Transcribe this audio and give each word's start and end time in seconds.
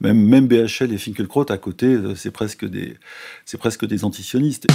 Même, 0.00 0.18
même 0.18 0.46
BHL 0.46 0.92
et 0.92 0.98
Finkelkraut 0.98 1.46
à 1.50 1.58
côté, 1.58 1.98
c'est 2.16 2.30
presque 2.30 2.64
des, 2.64 2.96
c'est 3.44 3.58
presque 3.58 3.86
des 3.86 4.04
antisionistes. 4.04 4.66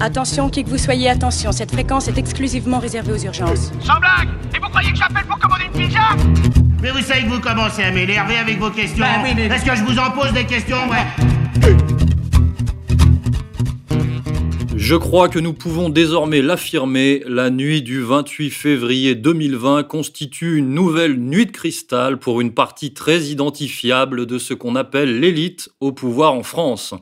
Attention, 0.00 0.48
qui 0.48 0.64
que 0.64 0.70
vous 0.70 0.78
soyez, 0.78 1.08
attention, 1.08 1.52
cette 1.52 1.72
fréquence 1.72 2.08
est 2.08 2.18
exclusivement 2.18 2.78
réservée 2.78 3.12
aux 3.12 3.24
urgences. 3.24 3.72
Sans 3.80 3.98
blague 3.98 4.28
Et 4.54 4.58
vous 4.58 4.68
croyez 4.68 4.92
que 4.92 4.98
j'appelle 4.98 5.24
pour 5.24 5.38
commander 5.38 5.64
une 5.64 5.86
pizza? 5.86 6.00
Mais 6.82 6.90
vous 6.90 7.00
savez 7.00 7.22
que 7.22 7.28
vous 7.28 7.40
commencez 7.40 7.82
à 7.82 7.90
m'énerver 7.90 8.36
avec 8.36 8.58
vos 8.58 8.70
questions. 8.70 9.04
Bah 9.04 9.28
Est-ce 9.28 9.64
que 9.64 9.76
je 9.76 9.82
vous 9.82 9.98
en 9.98 10.10
pose 10.12 10.32
des 10.32 10.44
questions 10.44 10.88
ouais 10.88 11.98
Je 14.80 14.94
crois 14.94 15.28
que 15.28 15.40
nous 15.40 15.54
pouvons 15.54 15.88
désormais 15.88 16.40
l'affirmer, 16.40 17.24
la 17.26 17.50
nuit 17.50 17.82
du 17.82 18.00
28 18.00 18.48
février 18.50 19.16
2020 19.16 19.82
constitue 19.82 20.56
une 20.56 20.72
nouvelle 20.72 21.16
nuit 21.18 21.46
de 21.46 21.50
cristal 21.50 22.20
pour 22.20 22.40
une 22.40 22.54
partie 22.54 22.94
très 22.94 23.22
identifiable 23.22 24.24
de 24.24 24.38
ce 24.38 24.54
qu'on 24.54 24.76
appelle 24.76 25.18
l'élite 25.18 25.68
au 25.80 25.90
pouvoir 25.90 26.32
en 26.32 26.44
France. 26.44 26.94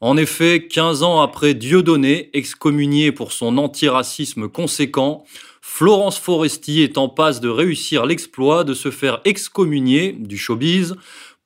En 0.00 0.16
effet, 0.16 0.66
15 0.66 1.02
ans 1.02 1.20
après 1.20 1.52
Dieudonné, 1.52 2.30
excommunié 2.32 3.12
pour 3.12 3.32
son 3.32 3.58
antiracisme 3.58 4.48
conséquent, 4.48 5.24
Florence 5.60 6.18
Foresti 6.18 6.80
est 6.80 6.96
en 6.96 7.10
passe 7.10 7.42
de 7.42 7.50
réussir 7.50 8.06
l'exploit 8.06 8.64
de 8.64 8.72
se 8.72 8.90
faire 8.90 9.20
excommunier 9.26 10.12
du 10.18 10.38
showbiz 10.38 10.96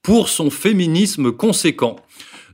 pour 0.03 0.29
son 0.29 0.51
féminisme 0.51 1.33
conséquent. 1.33 1.97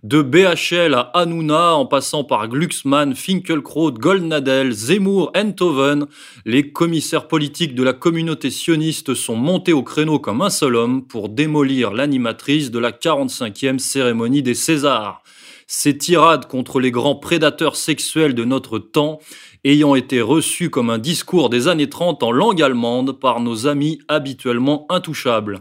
De 0.03 0.23
BHL 0.23 0.95
à 0.95 1.11
Hanouna, 1.13 1.75
en 1.75 1.85
passant 1.85 2.25
par 2.25 2.49
Glucksmann, 2.49 3.15
Finkelkraut, 3.15 3.93
Goldnadel, 3.93 4.73
Zemmour, 4.73 5.31
Enthoven, 5.37 6.07
les 6.47 6.73
commissaires 6.73 7.29
politiques 7.29 7.75
de 7.75 7.83
la 7.83 7.93
communauté 7.93 8.49
sioniste 8.49 9.13
sont 9.13 9.37
montés 9.37 9.75
au 9.75 9.83
créneau 9.83 10.19
comme 10.19 10.41
un 10.41 10.49
seul 10.49 10.77
homme 10.77 11.07
pour 11.07 11.29
démolir 11.29 11.93
l'animatrice 11.93 12.71
de 12.71 12.79
la 12.79 12.93
45e 12.93 13.79
cérémonie 13.79 14.43
des 14.43 14.55
Césars. 14.55 15.23
Ces 15.67 15.99
tirades 15.99 16.47
contre 16.47 16.81
les 16.81 16.91
grands 16.91 17.17
prédateurs 17.17 17.77
sexuels 17.77 18.35
de 18.35 18.45
notre 18.45 18.79
temps 18.79 19.21
ayant 19.65 19.95
été 19.95 20.23
reçues 20.23 20.71
comme 20.71 20.89
un 20.89 20.99
discours 20.99 21.51
des 21.51 21.69
années 21.69 21.91
30 21.91 22.23
en 22.23 22.33
langue 22.33 22.63
allemande 22.63 23.21
par 23.21 23.41
nos 23.41 23.67
amis 23.67 24.01
habituellement 24.09 24.87
intouchables. 24.89 25.61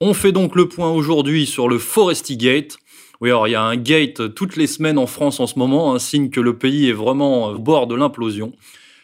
On 0.00 0.14
fait 0.14 0.32
donc 0.32 0.56
le 0.56 0.68
point 0.68 0.90
aujourd'hui 0.90 1.46
sur 1.46 1.68
le 1.68 1.78
Forestigate. 1.78 2.78
Oui, 3.20 3.30
alors 3.30 3.48
il 3.48 3.52
y 3.52 3.54
a 3.54 3.62
un 3.62 3.76
gate 3.76 4.34
toutes 4.34 4.56
les 4.56 4.66
semaines 4.66 4.98
en 4.98 5.06
France 5.06 5.40
en 5.40 5.46
ce 5.46 5.58
moment, 5.58 5.94
un 5.94 5.98
signe 5.98 6.30
que 6.30 6.40
le 6.40 6.58
pays 6.58 6.88
est 6.88 6.92
vraiment 6.92 7.48
au 7.48 7.58
bord 7.58 7.86
de 7.86 7.94
l'implosion. 7.94 8.52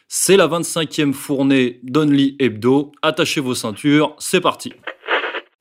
C'est 0.08 0.36
la 0.36 0.46
25e 0.46 1.14
fournée 1.14 1.80
d'Only 1.82 2.36
Hebdo. 2.38 2.92
Attachez 3.00 3.40
vos 3.40 3.54
ceintures, 3.54 4.14
c'est 4.18 4.42
parti. 4.42 4.74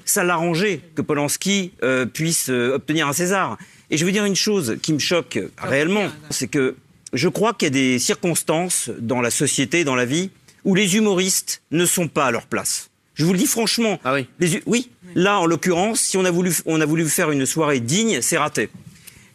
Ça 0.03 0.25
l'arrangeait 0.25 0.81
que 0.93 1.01
Polanski 1.01 1.71
euh, 1.83 2.05
puisse 2.05 2.49
euh, 2.49 2.75
obtenir 2.75 3.07
un 3.07 3.13
César. 3.13 3.57
Et 3.89 3.95
je 3.95 4.05
veux 4.05 4.11
dire 4.11 4.25
une 4.25 4.35
chose 4.35 4.77
qui 4.81 4.91
me 4.91 4.99
choque 4.99 5.39
réellement, 5.57 6.07
c'est 6.29 6.49
que 6.49 6.75
je 7.13 7.29
crois 7.29 7.53
qu'il 7.53 7.67
y 7.67 7.71
a 7.71 7.71
des 7.71 7.99
circonstances 7.99 8.89
dans 8.99 9.21
la 9.21 9.31
société, 9.31 9.85
dans 9.85 9.95
la 9.95 10.05
vie, 10.05 10.31
où 10.65 10.75
les 10.75 10.97
humoristes 10.97 11.63
ne 11.71 11.85
sont 11.85 12.09
pas 12.09 12.25
à 12.25 12.31
leur 12.31 12.47
place. 12.47 12.90
Je 13.13 13.25
vous 13.25 13.33
le 13.33 13.39
dis 13.39 13.47
franchement. 13.47 13.99
Ah 14.03 14.13
oui 14.13 14.27
Les- 14.39 14.61
oui. 14.65 14.89
Là, 15.15 15.39
en 15.39 15.45
l'occurrence, 15.45 15.99
si 15.99 16.17
on 16.17 16.23
a 16.25 16.31
voulu, 16.31 16.53
on 16.65 16.79
a 16.79 16.85
voulu 16.85 17.05
faire 17.09 17.31
une 17.31 17.45
soirée 17.45 17.79
digne, 17.81 18.21
c'est 18.21 18.37
raté. 18.37 18.69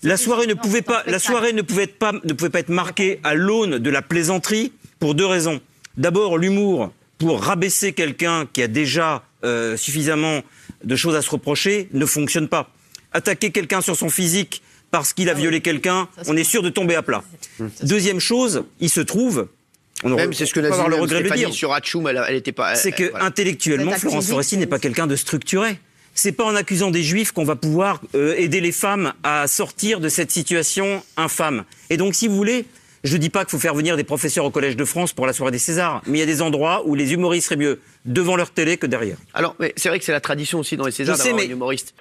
La 0.03 0.17
soirée 0.17 0.47
ne 0.47 0.55
pouvait 0.55 0.83
pas, 0.83 1.03
la 1.07 1.19
soirée 1.19 1.53
ne 1.53 1.63
pouvait 1.63 1.83
être 1.85 1.99
pas, 1.99 2.13
ne 2.13 2.33
pouvait 2.33 2.51
pas 2.51 2.61
être 2.61 2.69
marquée 2.71 3.21
à 3.25 3.35
l'aune 3.35 3.79
de 3.79 3.91
la 3.91 4.03
plaisanterie 4.03 4.73
pour 4.99 5.15
deux 5.15 5.27
raisons. 5.27 5.61
D'abord, 5.97 6.39
l'humour 6.39 6.93
pour 7.19 7.43
rabaisser 7.43 7.93
quelqu'un 7.93 8.47
qui 8.53 8.63
a 8.63 8.69
déjà 8.69 9.23
euh, 9.45 9.77
suffisamment 9.77 10.43
de 10.85 10.97
choses 10.97 11.15
à 11.17 11.23
se 11.23 11.31
reprocher 11.31 11.89
ne 11.93 12.07
fonctionne 12.07 12.49
pas. 12.49 12.71
Attaquer 13.13 13.51
quelqu'un 13.51 13.81
sur 13.81 13.97
son 13.97 14.11
physique 14.11 14.63
parce 14.91 15.13
qu'il 15.13 15.29
a 15.31 15.35
violé 15.35 15.61
quelqu'un, 15.61 16.09
on 16.27 16.37
est 16.37 16.45
sûr 16.45 16.63
de 16.63 16.69
tomber 16.71 16.95
à 16.95 17.03
plat. 17.03 17.23
Deuxième 17.83 18.21
chose, 18.21 18.65
il 18.81 18.89
se 18.91 19.01
trouve, 19.01 19.49
on 20.03 20.11
Même 20.11 20.33
c'est 20.33 20.47
ce 20.47 20.53
que 20.55 20.61
peut 20.61 20.69
l'a 20.69 20.77
dit 20.77 20.89
le 20.89 20.97
regret 20.97 21.23
de 21.23 21.35
dire, 21.35 21.53
sur 21.53 21.73
Hachoum, 21.73 22.07
elle, 22.09 22.23
elle 22.29 22.37
était 22.37 22.53
pas. 22.53 22.75
c'est 22.75 22.93
que 22.93 23.11
voilà. 23.11 23.25
intellectuellement, 23.25 23.93
Florence 23.93 24.29
Foresti 24.29 24.59
n'est 24.59 24.67
pas 24.67 24.79
quelqu'un 24.79 25.07
de 25.07 25.17
structuré. 25.17 25.79
C'est 26.15 26.33
pas 26.33 26.45
en 26.45 26.55
accusant 26.55 26.91
des 26.91 27.03
juifs 27.03 27.33
qu'on 27.33 27.45
va 27.45 27.57
pouvoir 27.57 28.01
euh, 28.15 28.35
aider 28.39 28.61
les 28.61 28.73
femmes 28.73 29.13
à 29.23 29.47
sortir 29.47 30.01
de 30.01 30.09
cette 30.09 30.31
situation 30.31 31.03
infâme. 31.19 31.65
Et 31.91 31.99
donc, 31.99 32.15
si 32.15 32.27
vous 32.27 32.35
voulez, 32.37 32.65
je 33.05 33.13
ne 33.13 33.19
dis 33.19 33.29
pas 33.29 33.45
qu'il 33.45 33.51
faut 33.51 33.59
faire 33.59 33.75
venir 33.75 33.97
des 33.99 34.05
professeurs 34.05 34.47
au 34.47 34.51
Collège 34.51 34.77
de 34.77 34.85
France 34.87 35.13
pour 35.13 35.27
la 35.27 35.35
soirée 35.35 35.53
des 35.53 35.59
Césars, 35.59 36.03
mais 36.07 36.19
il 36.19 36.21
y 36.21 36.25
a 36.25 36.27
des 36.27 36.41
endroits 36.41 36.83
où 36.87 36.95
les 36.95 37.13
humoristes 37.13 37.49
seraient 37.49 37.59
mieux 37.59 37.81
devant 38.07 38.35
leur 38.37 38.51
télé 38.51 38.79
que 38.79 38.87
derrière. 38.87 39.19
Alors, 39.35 39.57
mais 39.61 39.75
c'est 39.77 39.91
vrai 39.91 39.99
que 39.99 40.05
c'est 40.07 40.13
la 40.13 40.21
tradition 40.21 40.59
aussi 40.59 40.77
dans 40.79 40.87
les 40.87 40.93
Césars 40.93 41.19
d'avoir 41.19 41.37
mais- 41.37 41.45
un 41.45 41.51
humoriste. 41.51 41.95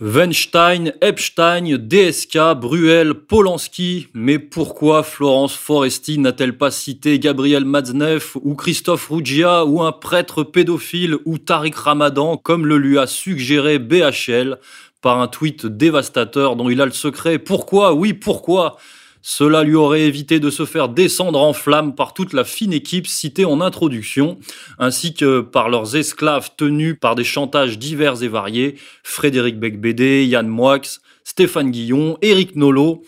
Weinstein, 0.00 0.92
Epstein, 1.00 1.76
DSK, 1.78 2.54
Bruel, 2.56 3.14
Polanski. 3.14 4.08
Mais 4.12 4.40
pourquoi 4.40 5.04
Florence 5.04 5.54
Foresti 5.54 6.18
n'a-t-elle 6.18 6.58
pas 6.58 6.72
cité 6.72 7.20
Gabriel 7.20 7.64
Matzneff 7.64 8.36
ou 8.42 8.56
Christophe 8.56 9.08
Ruggia 9.08 9.64
ou 9.64 9.82
un 9.82 9.92
prêtre 9.92 10.42
pédophile 10.42 11.16
ou 11.24 11.38
Tariq 11.38 11.76
Ramadan 11.76 12.36
comme 12.36 12.66
le 12.66 12.76
lui 12.76 12.98
a 12.98 13.06
suggéré 13.06 13.78
BHL 13.78 14.58
par 15.00 15.20
un 15.20 15.28
tweet 15.28 15.64
dévastateur 15.64 16.56
dont 16.56 16.68
il 16.68 16.80
a 16.80 16.86
le 16.86 16.90
secret? 16.90 17.38
Pourquoi? 17.38 17.94
Oui, 17.94 18.14
pourquoi? 18.14 18.78
Cela 19.26 19.62
lui 19.64 19.74
aurait 19.74 20.02
évité 20.02 20.38
de 20.38 20.50
se 20.50 20.66
faire 20.66 20.90
descendre 20.90 21.40
en 21.40 21.54
flammes 21.54 21.94
par 21.94 22.12
toute 22.12 22.34
la 22.34 22.44
fine 22.44 22.74
équipe 22.74 23.06
citée 23.06 23.46
en 23.46 23.62
introduction, 23.62 24.38
ainsi 24.78 25.14
que 25.14 25.40
par 25.40 25.70
leurs 25.70 25.96
esclaves 25.96 26.50
tenus 26.58 26.94
par 27.00 27.14
des 27.14 27.24
chantages 27.24 27.78
divers 27.78 28.22
et 28.22 28.28
variés, 28.28 28.74
Frédéric 29.02 29.58
Becbédé, 29.58 30.26
Yann 30.26 30.46
Moix, 30.46 31.00
Stéphane 31.24 31.70
Guillon, 31.70 32.18
Éric 32.20 32.54
Nolot, 32.54 33.02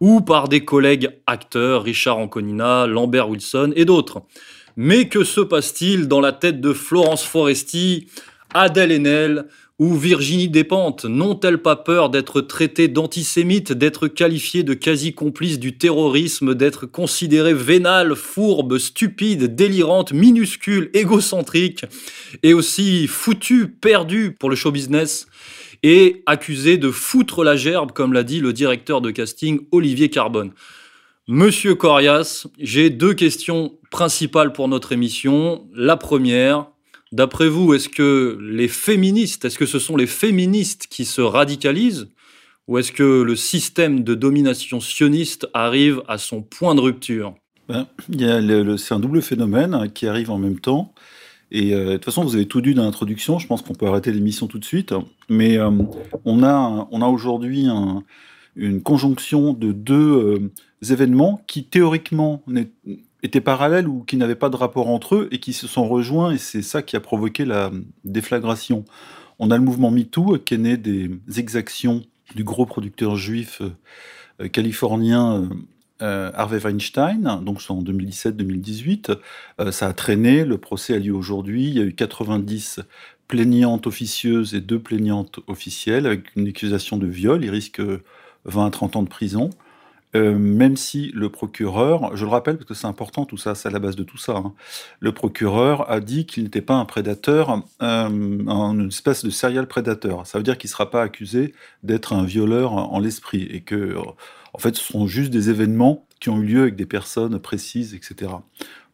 ou 0.00 0.22
par 0.22 0.48
des 0.48 0.64
collègues 0.64 1.10
acteurs, 1.26 1.82
Richard 1.82 2.16
Anconina, 2.16 2.86
Lambert 2.86 3.28
Wilson 3.28 3.74
et 3.76 3.84
d'autres. 3.84 4.22
Mais 4.76 5.08
que 5.08 5.22
se 5.22 5.42
passe-t-il 5.42 6.08
dans 6.08 6.22
la 6.22 6.32
tête 6.32 6.62
de 6.62 6.72
Florence 6.72 7.24
Foresti, 7.24 8.06
Adèle 8.54 8.92
Haenel 8.92 9.44
ou 9.78 9.94
Virginie 9.94 10.48
Despentes 10.48 11.04
N'ont-elles 11.04 11.62
pas 11.62 11.76
peur 11.76 12.10
d'être 12.10 12.40
traitées 12.40 12.88
d'antisémites, 12.88 13.72
d'être 13.72 14.08
qualifiées 14.08 14.64
de 14.64 14.74
quasi-complices 14.74 15.58
du 15.58 15.78
terrorisme, 15.78 16.54
d'être 16.54 16.86
considérées 16.86 17.54
vénales, 17.54 18.16
fourbes, 18.16 18.78
stupides, 18.78 19.54
délirantes, 19.54 20.12
minuscules, 20.12 20.90
égocentriques 20.94 21.84
et 22.42 22.54
aussi 22.54 23.06
foutues, 23.06 23.68
perdues 23.68 24.32
pour 24.32 24.50
le 24.50 24.56
show 24.56 24.72
business 24.72 25.26
et 25.82 26.22
accusées 26.26 26.76
de 26.76 26.90
foutre 26.90 27.44
la 27.44 27.54
gerbe, 27.54 27.92
comme 27.92 28.12
l'a 28.12 28.24
dit 28.24 28.40
le 28.40 28.52
directeur 28.52 29.00
de 29.00 29.10
casting 29.10 29.60
Olivier 29.70 30.08
Carbone 30.08 30.52
Monsieur 31.30 31.74
Corias, 31.74 32.46
j'ai 32.58 32.88
deux 32.88 33.12
questions 33.12 33.78
principales 33.90 34.52
pour 34.54 34.66
notre 34.66 34.92
émission. 34.92 35.68
La 35.74 35.98
première, 35.98 36.68
d'après 37.12 37.48
vous, 37.48 37.74
est-ce 37.74 37.88
que 37.88 38.38
les 38.40 38.68
féministes, 38.68 39.44
est-ce 39.44 39.58
que 39.58 39.66
ce 39.66 39.78
sont 39.78 39.96
les 39.96 40.06
féministes 40.06 40.86
qui 40.88 41.04
se 41.04 41.20
radicalisent 41.20 42.08
ou 42.66 42.78
est-ce 42.78 42.92
que 42.92 43.22
le 43.22 43.34
système 43.36 44.04
de 44.04 44.14
domination 44.14 44.80
sioniste 44.80 45.48
arrive 45.54 46.02
à 46.06 46.18
son 46.18 46.42
point 46.42 46.74
de 46.74 46.80
rupture? 46.80 47.34
Ben, 47.68 47.86
c'est 48.76 48.94
un 48.94 49.00
double 49.00 49.22
phénomène 49.22 49.74
hein, 49.74 49.88
qui 49.88 50.06
arrive 50.06 50.30
en 50.30 50.38
même 50.38 50.60
temps. 50.60 50.92
Et 51.50 51.74
euh, 51.74 51.86
de 51.86 51.92
toute 51.94 52.04
façon, 52.04 52.24
vous 52.24 52.34
avez 52.34 52.46
tout 52.46 52.60
dit 52.60 52.74
dans 52.74 52.84
l'introduction. 52.84 53.38
Je 53.38 53.46
pense 53.46 53.62
qu'on 53.62 53.74
peut 53.74 53.86
arrêter 53.86 54.12
l'émission 54.12 54.46
tout 54.46 54.58
de 54.58 54.64
suite. 54.64 54.92
Mais 55.30 55.56
euh, 55.56 55.70
on 56.26 56.42
a, 56.42 56.88
on 56.90 57.00
a 57.00 57.06
aujourd'hui 57.06 57.66
un- 57.66 58.02
une 58.54 58.82
conjonction 58.82 59.54
de 59.54 59.72
deux 59.72 59.94
euh, 59.94 60.52
événements 60.90 61.42
qui 61.46 61.64
théoriquement 61.64 62.42
étaient 63.22 63.40
parallèles 63.40 63.88
ou 63.88 64.04
qui 64.04 64.16
n'avaient 64.16 64.34
pas 64.34 64.50
de 64.50 64.56
rapport 64.56 64.88
entre 64.88 65.16
eux 65.16 65.28
et 65.32 65.38
qui 65.38 65.52
se 65.52 65.66
sont 65.66 65.88
rejoints. 65.88 66.32
Et 66.32 66.38
c'est 66.38 66.62
ça 66.62 66.82
qui 66.82 66.96
a 66.96 67.00
provoqué 67.00 67.44
la 67.44 67.70
déflagration. 68.04 68.84
On 69.38 69.50
a 69.50 69.56
le 69.56 69.62
mouvement 69.62 69.90
MeToo 69.90 70.34
euh, 70.34 70.38
qui 70.38 70.54
est 70.54 70.58
né 70.58 70.76
des 70.76 71.10
exactions 71.36 72.04
du 72.34 72.44
gros 72.44 72.66
producteur 72.66 73.16
juif 73.16 73.60
euh, 73.60 73.70
euh, 74.42 74.48
californien 74.48 75.48
Harvey 76.00 76.58
Weinstein, 76.58 77.40
donc 77.42 77.60
c'est 77.60 77.72
en 77.72 77.82
2017-2018. 77.82 79.16
Euh, 79.60 79.72
ça 79.72 79.88
a 79.88 79.92
traîné, 79.92 80.44
le 80.44 80.56
procès 80.56 80.94
a 80.94 80.98
lieu 81.00 81.12
aujourd'hui. 81.12 81.66
Il 81.66 81.74
y 81.74 81.80
a 81.80 81.82
eu 81.82 81.92
90 81.92 82.80
plaignantes 83.26 83.88
officieuses 83.88 84.54
et 84.54 84.60
deux 84.60 84.78
plaignantes 84.78 85.40
officielles 85.48 86.06
avec 86.06 86.36
une 86.36 86.46
accusation 86.46 86.98
de 86.98 87.06
viol. 87.08 87.44
Il 87.44 87.50
risque 87.50 87.82
20 88.44 88.66
à 88.66 88.70
30 88.70 88.96
ans 88.96 89.02
de 89.02 89.08
prison. 89.08 89.50
Euh, 90.16 90.38
même 90.38 90.76
si 90.76 91.10
le 91.14 91.28
procureur, 91.28 92.16
je 92.16 92.24
le 92.24 92.30
rappelle 92.30 92.56
parce 92.56 92.66
que 92.66 92.74
c'est 92.74 92.86
important 92.86 93.26
tout 93.26 93.36
ça, 93.36 93.54
c'est 93.54 93.68
à 93.68 93.70
la 93.70 93.78
base 93.78 93.94
de 93.94 94.04
tout 94.04 94.16
ça, 94.16 94.36
hein, 94.36 94.54
le 95.00 95.12
procureur 95.12 95.90
a 95.90 96.00
dit 96.00 96.24
qu'il 96.24 96.44
n'était 96.44 96.62
pas 96.62 96.76
un 96.76 96.86
prédateur, 96.86 97.62
euh, 97.82 98.08
une 98.08 98.88
espèce 98.88 99.22
de 99.24 99.30
serial 99.30 99.66
prédateur. 99.68 100.26
Ça 100.26 100.38
veut 100.38 100.44
dire 100.44 100.56
qu'il 100.56 100.68
ne 100.68 100.72
sera 100.72 100.90
pas 100.90 101.02
accusé 101.02 101.54
d'être 101.82 102.14
un 102.14 102.24
violeur 102.24 102.72
en 102.72 102.98
l'esprit 102.98 103.42
et 103.50 103.60
que, 103.60 103.96
en 104.54 104.58
fait, 104.58 104.76
ce 104.76 104.82
sont 104.82 105.06
juste 105.06 105.30
des 105.30 105.50
événements 105.50 106.07
qui 106.20 106.30
ont 106.30 106.40
eu 106.40 106.46
lieu 106.46 106.62
avec 106.62 106.76
des 106.76 106.86
personnes 106.86 107.38
précises, 107.38 107.94
etc. 107.94 108.32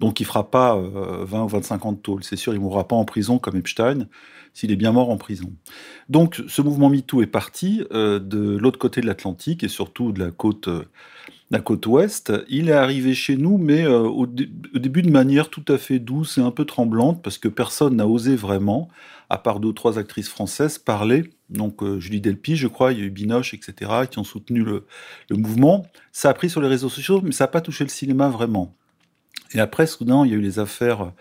Donc 0.01 0.21
il 0.21 0.27
fera 0.27 0.51
pas 0.51 0.77
20 0.77 1.45
ou 1.45 1.49
25 1.49 1.87
ans 1.87 1.93
de 1.93 1.99
tôle, 1.99 2.25
c'est 2.25 2.37
sûr, 2.37 2.53
il 2.53 2.61
mourra 2.61 2.87
pas 2.89 2.97
en 2.97 3.05
prison 3.05 3.39
comme 3.39 3.57
Epstein, 3.57 4.09
s'il 4.53 4.73
est 4.73 4.77
bien 4.77 4.93
mort 4.93 5.11
en 5.11 5.17
prison. 5.17 5.53
Donc 6.09 6.43
ce 6.47 6.63
mouvement 6.63 6.91
MeToo 6.91 7.23
est 7.23 7.27
parti 7.27 7.83
de 7.91 8.57
l'autre 8.57 8.79
côté 8.79 9.01
de 9.01 9.07
l'Atlantique 9.07 9.65
et 9.65 9.69
surtout 9.69 10.13
de 10.13 10.21
la 10.21 10.31
côte 10.31 10.69
la 11.51 11.61
côte 11.61 11.87
ouest. 11.87 12.33
Il 12.49 12.69
est 12.69 12.73
arrivé 12.73 13.15
chez 13.15 13.37
nous, 13.37 13.59
mais 13.59 13.85
euh, 13.85 14.01
au, 14.01 14.27
début 14.27 15.03
de 15.03 15.11
manière 15.11 15.51
tout 15.51 15.65
à 15.69 15.79
fait 15.79 15.99
douce 15.99 16.39
et 16.39 16.41
un 16.41 16.51
peu 16.51 16.65
tremblante, 16.65 17.23
parce 17.23 17.39
que 17.39 17.49
personne 17.49 17.97
n'a 17.97 18.07
osé 18.07 18.37
vraiment, 18.37 18.89
à 19.31 19.39
part 19.39 19.61
deux 19.61 19.69
ou 19.69 19.73
trois 19.73 19.99
actrices 19.99 20.29
françaises, 20.29 20.79
parler. 20.79 21.31
Donc 21.51 21.83
euh, 21.83 22.01
Julie 22.01 22.21
Delpy, 22.21 22.57
je 22.57 22.69
crois, 22.69 22.93
il 22.93 22.99
y 22.99 23.03
a 23.03 23.05
eu 23.05 23.11
Binoche, 23.11 23.55
etc., 23.55 23.91
qui 24.11 24.19
ont 24.19 24.25
soutenu 24.25 24.63
le, 24.63 24.87
le 25.29 25.37
mouvement. 25.37 25.87
Ça 26.13 26.31
a 26.31 26.35
pris 26.35 26.51
sur 26.51 26.61
les 26.61 26.69
réseaux 26.69 26.89
sociaux, 26.89 27.21
mais 27.23 27.33
ça 27.33 27.45
n'a 27.45 27.49
pas 27.49 27.61
touché 27.61 27.85
le 27.85 27.91
cinéma 27.91 28.29
vraiment. 28.29 28.75
Et 29.53 29.61
après, 29.61 29.87
soudain, 29.87 30.25
il 30.25 30.33
y 30.33 30.35
a 30.35 30.37
eu 30.37 30.41
les 30.41 30.59
affaires 30.59 31.13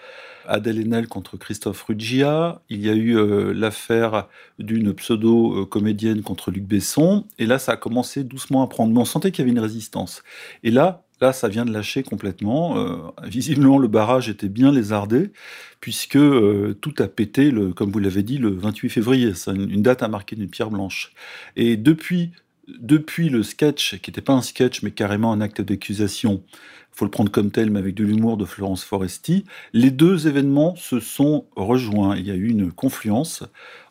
Adèle 0.47 0.79
Haenel 0.79 1.07
contre 1.07 1.37
Christophe 1.37 1.83
Ruggia. 1.83 2.61
Il 2.69 2.83
y 2.83 2.89
a 2.89 2.93
eu 2.93 3.17
euh, 3.17 3.53
l'affaire 3.53 4.27
d'une 4.59 4.93
pseudo-comédienne 4.93 6.21
contre 6.21 6.51
Luc 6.51 6.63
Besson. 6.63 7.25
Et 7.39 7.45
là, 7.45 7.59
ça 7.59 7.73
a 7.73 7.77
commencé 7.77 8.23
doucement 8.23 8.63
à 8.63 8.67
prendre. 8.67 8.93
Mais 8.93 8.99
on 8.99 9.05
sentait 9.05 9.31
qu'il 9.31 9.43
y 9.43 9.43
avait 9.43 9.51
une 9.51 9.63
résistance. 9.63 10.23
Et 10.63 10.71
là, 10.71 11.02
là, 11.23 11.33
ça 11.33 11.47
vient 11.47 11.65
de 11.65 11.71
lâcher 11.71 12.03
complètement. 12.03 12.77
Euh, 12.77 12.97
visiblement, 13.23 13.77
le 13.77 13.87
barrage 13.87 14.29
était 14.29 14.49
bien 14.49 14.71
lézardé, 14.71 15.31
puisque 15.79 16.17
euh, 16.17 16.77
tout 16.81 16.93
a 16.99 17.07
pété, 17.07 17.51
comme 17.75 17.91
vous 17.91 17.99
l'avez 17.99 18.23
dit, 18.23 18.37
le 18.37 18.49
28 18.49 18.89
février. 18.89 19.33
C'est 19.33 19.51
une, 19.51 19.69
une, 19.69 19.81
date 19.81 20.03
à 20.03 20.09
marquer 20.09 20.35
d'une 20.35 20.49
pierre 20.49 20.69
blanche. 20.69 21.13
Et 21.55 21.77
depuis, 21.77 22.31
depuis 22.67 23.29
le 23.29 23.41
sketch, 23.41 23.99
qui 24.01 24.11
n'était 24.11 24.21
pas 24.21 24.33
un 24.33 24.41
sketch, 24.41 24.83
mais 24.83 24.91
carrément 24.91 25.31
un 25.31 25.39
acte 25.39 25.61
d'accusation, 25.61 26.43
faut 26.91 27.05
le 27.05 27.11
prendre 27.11 27.31
comme 27.31 27.51
tel, 27.51 27.71
mais 27.71 27.79
avec 27.79 27.95
de 27.95 28.03
l'humour 28.03 28.37
de 28.37 28.45
Florence 28.45 28.83
Foresti, 28.83 29.45
les 29.73 29.89
deux 29.89 30.27
événements 30.27 30.75
se 30.75 30.99
sont 30.99 31.45
rejoints. 31.55 32.15
Il 32.17 32.27
y 32.27 32.31
a 32.31 32.35
eu 32.35 32.49
une 32.49 32.71
confluence 32.71 33.43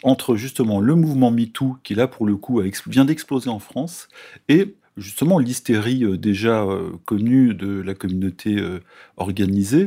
entre 0.05 0.37
justement 0.37 0.81
le 0.81 0.95
mouvement 0.95 1.31
MeToo, 1.31 1.79
qui 1.83 1.95
là 1.95 2.07
pour 2.07 2.27
le 2.27 2.37
coup 2.37 2.63
vient 2.87 3.05
d'exploser 3.05 3.51
en 3.51 3.59
France, 3.59 4.09
et 4.49 4.77
justement 4.97 5.39
l'hystérie 5.39 6.05
euh, 6.05 6.17
déjà 6.17 6.63
euh, 6.63 6.91
connue 7.05 7.55
de 7.55 7.81
la 7.81 7.95
communauté 7.95 8.57
euh, 8.59 8.81
organisée, 9.17 9.87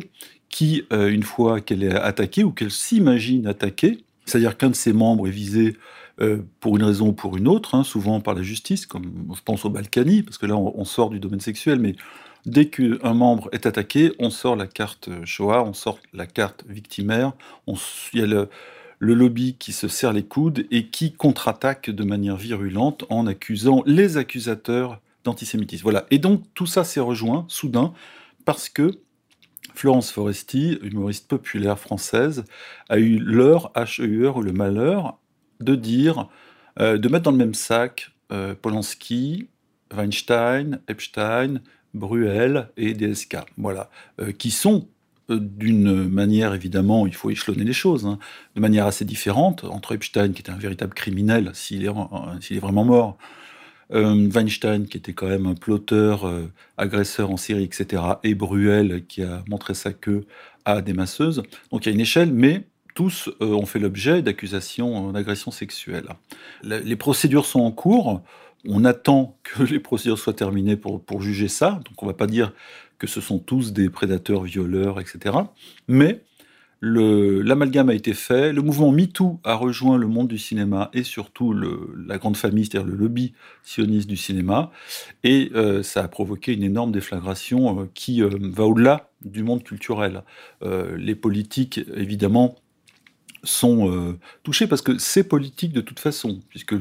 qui, 0.49 0.83
une 0.91 1.23
fois 1.23 1.59
qu'elle 1.59 1.83
est 1.83 1.93
attaquée 1.93 2.45
ou 2.45 2.51
qu'elle 2.51 2.71
s'imagine 2.71 3.45
attaquée, 3.45 4.05
c'est-à-dire 4.23 4.55
qu'un 4.55 4.69
de 4.69 4.75
ses 4.75 4.93
membres 4.93 5.27
est 5.27 5.31
visé 5.31 5.75
pour 6.61 6.77
une 6.77 6.83
raison 6.83 7.09
ou 7.09 7.11
pour 7.11 7.35
une 7.35 7.49
autre, 7.49 7.75
hein, 7.75 7.83
souvent 7.83 8.21
par 8.21 8.35
la 8.35 8.41
justice, 8.41 8.85
comme 8.85 9.27
je 9.35 9.41
pense 9.43 9.65
au 9.65 9.69
Balkany, 9.69 10.23
parce 10.23 10.37
que 10.37 10.45
là 10.45 10.55
on 10.55 10.85
sort 10.85 11.09
du 11.09 11.19
domaine 11.19 11.41
sexuel, 11.41 11.79
mais 11.79 11.95
Dès 12.45 12.69
qu'un 12.69 13.13
membre 13.15 13.49
est 13.53 13.65
attaqué, 13.65 14.11
on 14.19 14.29
sort 14.29 14.55
la 14.55 14.67
carte 14.67 15.09
Shoah, 15.25 15.63
on 15.63 15.73
sort 15.73 15.97
la 16.13 16.27
carte 16.27 16.63
victimaire, 16.67 17.33
il 17.65 18.19
y 18.19 18.21
a 18.21 18.27
le, 18.27 18.49
lobby 19.13 19.55
qui 19.57 19.73
se 19.73 19.87
serre 19.87 20.13
les 20.13 20.23
coudes 20.23 20.65
et 20.71 20.87
qui 20.87 21.13
contre-attaque 21.13 21.89
de 21.89 22.03
manière 22.03 22.37
virulente 22.37 23.05
en 23.09 23.27
accusant 23.27 23.83
les 23.85 24.17
accusateurs 24.17 25.01
d'antisémitisme. 25.23 25.83
Voilà. 25.83 26.05
Et 26.11 26.19
donc 26.19 26.43
tout 26.53 26.65
ça 26.65 26.83
s'est 26.83 26.99
rejoint 26.99 27.45
soudain 27.47 27.93
parce 28.45 28.69
que 28.69 28.99
Florence 29.73 30.11
Foresti, 30.11 30.79
humoriste 30.81 31.27
populaire 31.27 31.77
française, 31.77 32.45
a 32.89 32.97
eu 32.97 33.19
l'heure, 33.19 33.71
H-E-U-R, 33.75 34.37
ou 34.37 34.41
le 34.41 34.53
malheur, 34.53 35.19
de 35.59 35.75
dire, 35.75 36.29
euh, 36.79 36.97
de 36.97 37.09
mettre 37.09 37.23
dans 37.23 37.31
le 37.31 37.37
même 37.37 37.53
sac 37.53 38.11
euh, 38.31 38.55
Polanski, 38.55 39.49
Weinstein, 39.93 40.79
Epstein, 40.87 41.61
Bruel 41.93 42.69
et 42.77 42.93
DSK, 42.93 43.37
voilà, 43.57 43.89
euh, 44.19 44.31
qui 44.31 44.51
sont 44.51 44.87
d'une 45.29 46.07
manière, 46.07 46.53
évidemment, 46.53 47.07
il 47.07 47.15
faut 47.15 47.29
échelonner 47.29 47.63
les 47.63 47.73
choses, 47.73 48.05
hein, 48.05 48.19
de 48.55 48.61
manière 48.61 48.85
assez 48.85 49.05
différente, 49.05 49.63
entre 49.63 49.93
Epstein, 49.93 50.33
qui 50.33 50.41
était 50.41 50.51
un 50.51 50.57
véritable 50.57 50.93
criminel, 50.93 51.51
s'il 51.53 51.85
est, 51.85 52.59
vraiment 52.59 52.85
mort, 52.85 53.17
euh, 53.91 54.29
Weinstein, 54.29 54.87
qui 54.87 54.97
était 54.97 55.13
quand 55.13 55.27
même 55.27 55.45
un 55.45 55.55
ploteur, 55.55 56.29
agresseur 56.77 57.31
en 57.31 57.37
série, 57.37 57.63
etc., 57.63 58.03
et 58.23 58.35
Bruel, 58.35 59.05
qui 59.07 59.23
a 59.23 59.43
montré 59.47 59.73
sa 59.73 59.93
queue 59.93 60.25
à 60.65 60.81
des 60.81 60.93
masseuses. 60.93 61.43
Donc 61.71 61.85
il 61.85 61.89
y 61.89 61.91
a 61.91 61.95
une 61.95 62.01
échelle, 62.01 62.31
mais 62.31 62.67
tous 62.93 63.29
ont 63.41 63.65
fait 63.65 63.79
l'objet 63.79 64.21
d'accusations 64.21 65.11
d'agression 65.11 65.51
sexuelle. 65.51 66.07
les 66.63 66.95
procédures 66.95 67.45
sont 67.45 67.59
en 67.61 67.71
cours. 67.71 68.21
On 68.67 68.85
attend 68.85 69.37
que 69.43 69.63
les 69.63 69.79
procédures 69.79 70.19
soient 70.19 70.33
terminées 70.33 70.75
pour, 70.75 71.03
pour 71.03 71.21
juger 71.21 71.47
ça. 71.47 71.79
Donc 71.85 72.01
on 72.01 72.05
ne 72.05 72.11
va 72.11 72.17
pas 72.17 72.27
dire 72.27 72.53
que 72.97 73.07
ce 73.07 73.21
sont 73.21 73.39
tous 73.39 73.73
des 73.73 73.89
prédateurs, 73.89 74.43
violeurs, 74.43 74.99
etc. 74.99 75.35
Mais 75.87 76.21
l'amalgame 76.81 77.89
a 77.89 77.93
été 77.93 78.13
fait, 78.13 78.53
le 78.53 78.61
mouvement 78.61 78.91
MeToo 78.91 79.39
a 79.43 79.55
rejoint 79.55 79.97
le 79.97 80.07
monde 80.07 80.27
du 80.27 80.37
cinéma 80.37 80.89
et 80.93 81.03
surtout 81.03 81.53
la 81.53 82.17
grande 82.17 82.37
famille, 82.37 82.65
c'est-à-dire 82.65 82.87
le 82.87 82.95
lobby 82.95 83.33
sioniste 83.63 84.07
du 84.07 84.17
cinéma, 84.17 84.71
et 85.23 85.51
euh, 85.55 85.83
ça 85.83 86.03
a 86.03 86.07
provoqué 86.07 86.53
une 86.53 86.63
énorme 86.63 86.91
déflagration 86.91 87.81
euh, 87.81 87.89
qui 87.93 88.21
euh, 88.21 88.29
va 88.39 88.65
au-delà 88.65 89.09
du 89.23 89.41
monde 89.41 89.63
culturel. 89.63 90.21
les 90.61 91.15
politiques, 91.15 91.79
évidemment, 91.95 92.55
sont 93.45 93.89
euh, 93.89 94.17
touchés 94.43 94.67
parce 94.67 94.81
que 94.81 94.97
c'est 94.97 95.23
politique 95.23 95.73
de 95.73 95.81
toute 95.81 95.99
façon, 95.99 96.41
puisque 96.49 96.75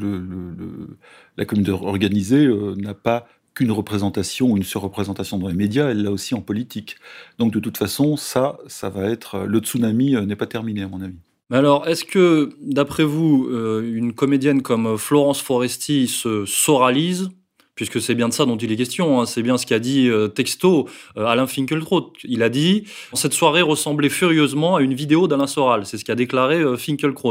la 1.36 1.44
communauté 1.44 1.72
organisée 1.72 2.46
euh, 2.46 2.74
n'a 2.76 2.94
pas 2.94 3.28
qu'une 3.54 3.70
représentation 3.70 4.50
ou 4.50 4.56
une 4.56 4.64
surreprésentation 4.64 5.38
dans 5.38 5.48
les 5.48 5.54
médias, 5.54 5.88
elle 5.90 6.02
l'a 6.02 6.10
aussi 6.10 6.34
en 6.34 6.40
politique. 6.40 6.96
Donc 7.38 7.52
de 7.52 7.60
toute 7.60 7.76
façon, 7.76 8.16
ça, 8.16 8.58
ça 8.66 8.90
va 8.90 9.08
être 9.08 9.44
le 9.46 9.58
tsunami 9.60 10.16
euh, 10.16 10.26
n'est 10.26 10.36
pas 10.36 10.46
terminé 10.46 10.82
à 10.82 10.88
mon 10.88 11.00
avis. 11.00 11.18
Mais 11.50 11.58
alors, 11.58 11.86
est-ce 11.86 12.04
que, 12.04 12.50
d'après 12.62 13.04
vous, 13.04 13.50
une 13.50 14.14
comédienne 14.14 14.62
comme 14.62 14.96
Florence 14.96 15.42
Foresti 15.42 16.08
se 16.08 16.46
soralise? 16.46 17.28
Puisque 17.74 18.00
c'est 18.00 18.14
bien 18.14 18.28
de 18.28 18.32
ça 18.32 18.44
dont 18.44 18.56
il 18.56 18.70
est 18.70 18.76
question. 18.76 19.20
Hein. 19.20 19.26
C'est 19.26 19.42
bien 19.42 19.58
ce 19.58 19.66
qu'a 19.66 19.78
dit 19.78 20.08
euh, 20.08 20.28
texto 20.28 20.88
euh, 21.16 21.26
Alain 21.26 21.46
Finkielkraut. 21.46 22.12
Il 22.24 22.42
a 22.42 22.48
dit 22.48 22.84
cette 23.12 23.32
soirée 23.32 23.62
ressemblait 23.62 24.08
furieusement 24.08 24.76
à 24.76 24.82
une 24.82 24.94
vidéo 24.94 25.28
d'Alain 25.28 25.46
Soral. 25.46 25.86
C'est 25.86 25.98
ce 25.98 26.04
qu'a 26.04 26.14
déclaré 26.14 26.60
euh, 26.60 26.76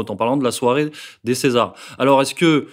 en 0.08 0.16
parlant 0.16 0.36
de 0.36 0.44
la 0.44 0.50
soirée 0.50 0.90
des 1.24 1.34
Césars. 1.34 1.74
Alors, 1.98 2.20
est-ce 2.20 2.34
que 2.34 2.66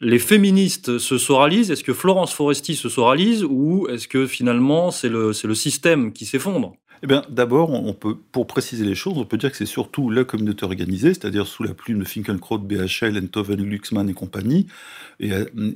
les 0.00 0.18
féministes 0.18 0.98
se 0.98 1.18
soralisent 1.18 1.70
Est-ce 1.70 1.84
que 1.84 1.92
Florence 1.92 2.32
Foresti 2.32 2.74
se 2.74 2.88
soralise 2.88 3.44
Ou 3.44 3.86
est-ce 3.88 4.08
que 4.08 4.26
finalement 4.26 4.90
c'est 4.90 5.08
le, 5.08 5.32
le 5.44 5.54
système 5.54 6.12
qui 6.12 6.26
s'effondre? 6.26 6.74
Eh 7.04 7.08
bien, 7.08 7.24
d'abord, 7.28 7.70
on 7.70 7.94
peut, 7.94 8.16
pour 8.30 8.46
préciser 8.46 8.84
les 8.84 8.94
choses, 8.94 9.18
on 9.18 9.24
peut 9.24 9.36
dire 9.36 9.50
que 9.50 9.56
c'est 9.56 9.66
surtout 9.66 10.08
la 10.08 10.22
communauté 10.22 10.64
organisée, 10.64 11.08
c'est-à-dire 11.14 11.48
sous 11.48 11.64
la 11.64 11.74
plume 11.74 11.98
de 11.98 12.04
Finkelkraut, 12.04 12.58
BHL, 12.58 13.18
Enthoven, 13.18 13.60
Glucksmann 13.60 14.08
et 14.08 14.14
compagnie, 14.14 14.68
et, 15.18 15.32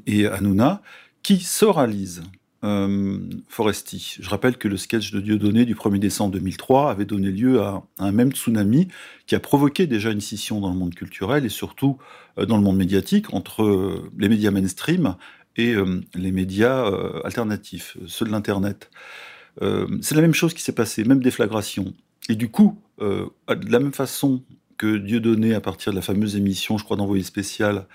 et 0.07 0.27
Hanouna, 0.27 0.83
qui 1.27 1.41
soralise 1.41 2.23
euh, 2.63 3.19
Foresti? 3.49 4.19
Je 4.21 4.31
rappelle 4.31 4.57
que 4.59 4.69
le 4.69 4.77
sketch 4.77 5.11
de 5.11 5.21
Dieudonné 5.21 5.65
du 5.65 5.75
1er 5.75 5.99
décembre 5.99 6.35
2003 6.35 6.89
avait 6.89 7.05
donné 7.05 7.33
lieu 7.33 7.61
à 7.63 7.83
un 7.99 8.13
même 8.13 8.31
tsunami 8.31 8.87
qui 9.27 9.35
a 9.35 9.41
provoqué 9.41 9.89
déjà 9.89 10.13
une 10.13 10.21
scission 10.21 10.61
dans 10.61 10.71
le 10.71 10.77
monde 10.77 10.95
culturel 10.95 11.45
et 11.45 11.49
surtout 11.49 11.99
euh, 12.39 12.47
dans 12.47 12.57
le 12.57 12.63
monde 12.63 12.77
médiatique 12.77 13.35
entre 13.35 13.65
euh, 13.65 14.09
les 14.17 14.29
médias 14.29 14.53
mainstream 14.53 15.17
et 15.57 15.75
les 16.15 16.33
médias 16.33 16.85
alternatifs, 17.25 17.97
ceux 18.07 18.27
de 18.27 18.31
l'Internet. 18.31 18.91
c'est 20.03 20.15
la 20.15 20.21
même 20.21 20.35
chose 20.35 20.53
qui 20.53 20.61
s'est 20.61 20.75
passé, 20.75 21.03
même 21.03 21.23
déflagration. 21.23 21.95
Et 22.29 22.35
du 22.35 22.51
coup, 22.51 22.79
de 23.01 23.31
la 23.49 23.79
même 23.79 23.95
façon 23.95 24.43
que 24.77 24.99
Dieudonné, 24.99 25.55
à 25.55 25.63
partir 25.63 25.93
de 25.93 25.97
la 25.97 26.03
fameuse 26.03 26.37
émission, 26.37 26.77
je 26.77 26.85
crois, 26.85 26.99
d'envoyé 26.99 27.23
spécial, 27.23 27.87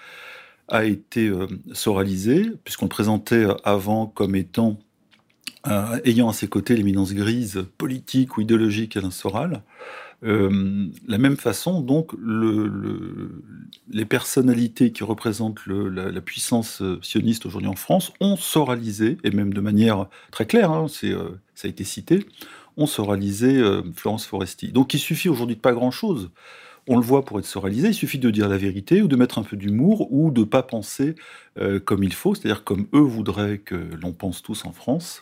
a 0.71 0.85
été 0.85 1.27
euh, 1.27 1.47
soralisé, 1.73 2.49
puisqu'on 2.63 2.85
le 2.85 2.89
présentait 2.89 3.45
euh, 3.45 3.53
avant 3.63 4.07
comme 4.07 4.35
étant 4.35 4.79
euh, 5.67 5.99
ayant 6.05 6.29
à 6.29 6.33
ses 6.33 6.47
côtés 6.47 6.75
l'éminence 6.75 7.13
grise 7.13 7.65
politique 7.77 8.37
ou 8.37 8.41
idéologique 8.41 8.97
Alain 8.97 9.11
Soral. 9.11 9.61
La 10.23 11.17
même 11.17 11.35
façon, 11.35 11.81
donc, 11.81 12.11
le, 12.13 13.41
les 13.89 14.05
personnalités 14.05 14.91
qui 14.91 15.03
représentent 15.03 15.65
la, 15.65 16.21
puissance 16.21 16.83
sioniste 17.01 17.47
aujourd'hui 17.47 17.69
en 17.69 17.75
France 17.75 18.13
ont 18.19 18.35
soralisé, 18.35 19.17
et 19.23 19.31
même 19.31 19.51
de 19.51 19.61
manière 19.61 20.05
très 20.29 20.45
claire, 20.45 20.69
hein, 20.69 20.85
c'est, 20.87 21.11
ça 21.55 21.67
a 21.67 21.69
été 21.69 21.83
cité, 21.83 22.23
ont 22.77 22.85
soralisé 22.85 23.63
Florence 23.95 24.27
Foresti. 24.27 24.71
Donc 24.71 24.93
il 24.93 24.99
suffit 24.99 25.27
aujourd'hui 25.27 25.55
de 25.55 25.61
pas 25.61 25.73
grand-chose 25.73 26.29
on 26.87 26.97
le 26.97 27.03
voit 27.03 27.23
pour 27.23 27.39
être 27.39 27.45
soralisé, 27.45 27.89
il 27.89 27.93
suffit 27.93 28.19
de 28.19 28.29
dire 28.29 28.49
la 28.49 28.57
vérité 28.57 29.01
ou 29.01 29.07
de 29.07 29.15
mettre 29.15 29.37
un 29.37 29.43
peu 29.43 29.57
d'humour 29.57 30.11
ou 30.11 30.31
de 30.31 30.43
pas 30.43 30.63
penser 30.63 31.15
euh, 31.59 31.79
comme 31.79 32.03
il 32.03 32.13
faut, 32.13 32.35
c'est-à-dire 32.35 32.63
comme 32.63 32.87
eux 32.93 32.99
voudraient 32.99 33.59
que 33.59 33.75
l'on 34.01 34.13
pense 34.13 34.41
tous 34.41 34.65
en 34.65 34.71
France. 34.71 35.21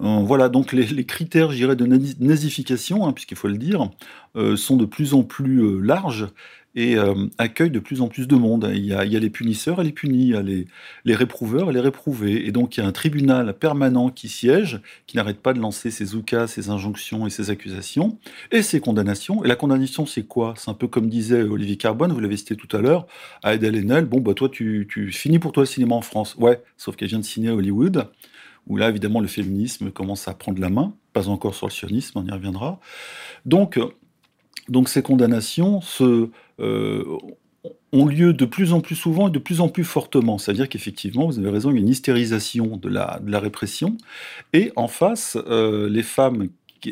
Euh, 0.00 0.20
voilà, 0.22 0.48
donc 0.48 0.72
les, 0.72 1.04
critères, 1.04 1.52
j'irais, 1.52 1.76
de 1.76 1.86
nazification, 1.86 3.06
hein, 3.06 3.12
puisqu'il 3.12 3.36
faut 3.36 3.48
le 3.48 3.58
dire, 3.58 3.90
euh, 4.36 4.56
sont 4.56 4.76
de 4.76 4.86
plus 4.86 5.14
en 5.14 5.22
plus 5.22 5.82
larges 5.82 6.28
et 6.74 6.96
euh, 6.96 7.26
accueille 7.38 7.70
de 7.70 7.80
plus 7.80 8.00
en 8.00 8.08
plus 8.08 8.28
de 8.28 8.36
monde. 8.36 8.70
Il 8.72 8.84
y 8.84 8.94
a, 8.94 9.04
il 9.04 9.12
y 9.12 9.16
a 9.16 9.20
les 9.20 9.30
punisseurs 9.30 9.80
et 9.80 9.84
les 9.84 9.92
punis, 9.92 10.22
il 10.22 10.30
y 10.30 10.36
a 10.36 10.42
les, 10.42 10.66
les 11.04 11.14
réprouveurs 11.14 11.70
et 11.70 11.72
les 11.72 11.80
réprouvés. 11.80 12.46
Et 12.46 12.52
donc 12.52 12.76
il 12.76 12.80
y 12.80 12.82
a 12.82 12.86
un 12.86 12.92
tribunal 12.92 13.54
permanent 13.58 14.10
qui 14.10 14.28
siège, 14.28 14.80
qui 15.06 15.16
n'arrête 15.16 15.40
pas 15.40 15.52
de 15.52 15.60
lancer 15.60 15.90
ses 15.90 16.14
oukas, 16.14 16.46
ses 16.46 16.70
injonctions 16.70 17.26
et 17.26 17.30
ses 17.30 17.50
accusations, 17.50 18.18
et 18.52 18.62
ses 18.62 18.80
condamnations. 18.80 19.44
Et 19.44 19.48
la 19.48 19.56
condamnation, 19.56 20.06
c'est 20.06 20.24
quoi? 20.24 20.54
C'est 20.56 20.70
un 20.70 20.74
peu 20.74 20.86
comme 20.86 21.08
disait 21.08 21.42
Olivier 21.42 21.76
Carbone, 21.76 22.12
vous 22.12 22.20
l'avez 22.20 22.36
cité 22.36 22.56
tout 22.56 22.74
à 22.76 22.80
l'heure, 22.80 23.06
à 23.42 23.54
Ed 23.54 23.64
Lenel, 23.64 24.04
bon, 24.04 24.20
bah 24.20 24.34
toi, 24.34 24.48
tu, 24.48 24.86
tu 24.90 25.12
finis 25.12 25.38
pour 25.38 25.52
toi 25.52 25.62
le 25.62 25.66
cinéma 25.66 25.94
en 25.94 26.02
France. 26.02 26.36
Ouais, 26.38 26.62
sauf 26.76 26.96
qu'elle 26.96 27.08
vient 27.08 27.18
de 27.18 27.24
signer 27.24 27.48
à 27.48 27.54
Hollywood, 27.54 28.08
où 28.66 28.76
là, 28.76 28.88
évidemment, 28.88 29.20
le 29.20 29.28
féminisme 29.28 29.90
commence 29.90 30.28
à 30.28 30.34
prendre 30.34 30.60
la 30.60 30.68
main, 30.68 30.94
pas 31.12 31.28
encore 31.28 31.54
sur 31.54 31.66
le 31.66 31.72
sionisme, 31.72 32.18
on 32.18 32.26
y 32.26 32.30
reviendra. 32.30 32.78
Donc, 33.44 33.78
donc 34.68 34.88
ces 34.88 35.02
condamnations 35.02 35.80
se, 35.80 36.04
euh, 36.04 36.30
ont 37.92 38.06
lieu 38.06 38.32
de 38.32 38.44
plus 38.44 38.72
en 38.72 38.80
plus 38.80 38.94
souvent 38.94 39.28
et 39.28 39.30
de 39.30 39.38
plus 39.38 39.60
en 39.60 39.68
plus 39.68 39.84
fortement. 39.84 40.38
C'est-à-dire 40.38 40.68
qu'effectivement, 40.68 41.26
vous 41.26 41.38
avez 41.38 41.50
raison, 41.50 41.70
il 41.70 41.76
y 41.76 41.78
a 41.78 41.80
une 41.80 41.88
hystérisation 41.88 42.76
de 42.76 42.88
la, 42.88 43.20
répression. 43.38 43.96
Et 44.52 44.72
en 44.76 44.88
face, 44.88 45.36
euh, 45.48 45.88
les 45.88 46.02
femmes 46.02 46.48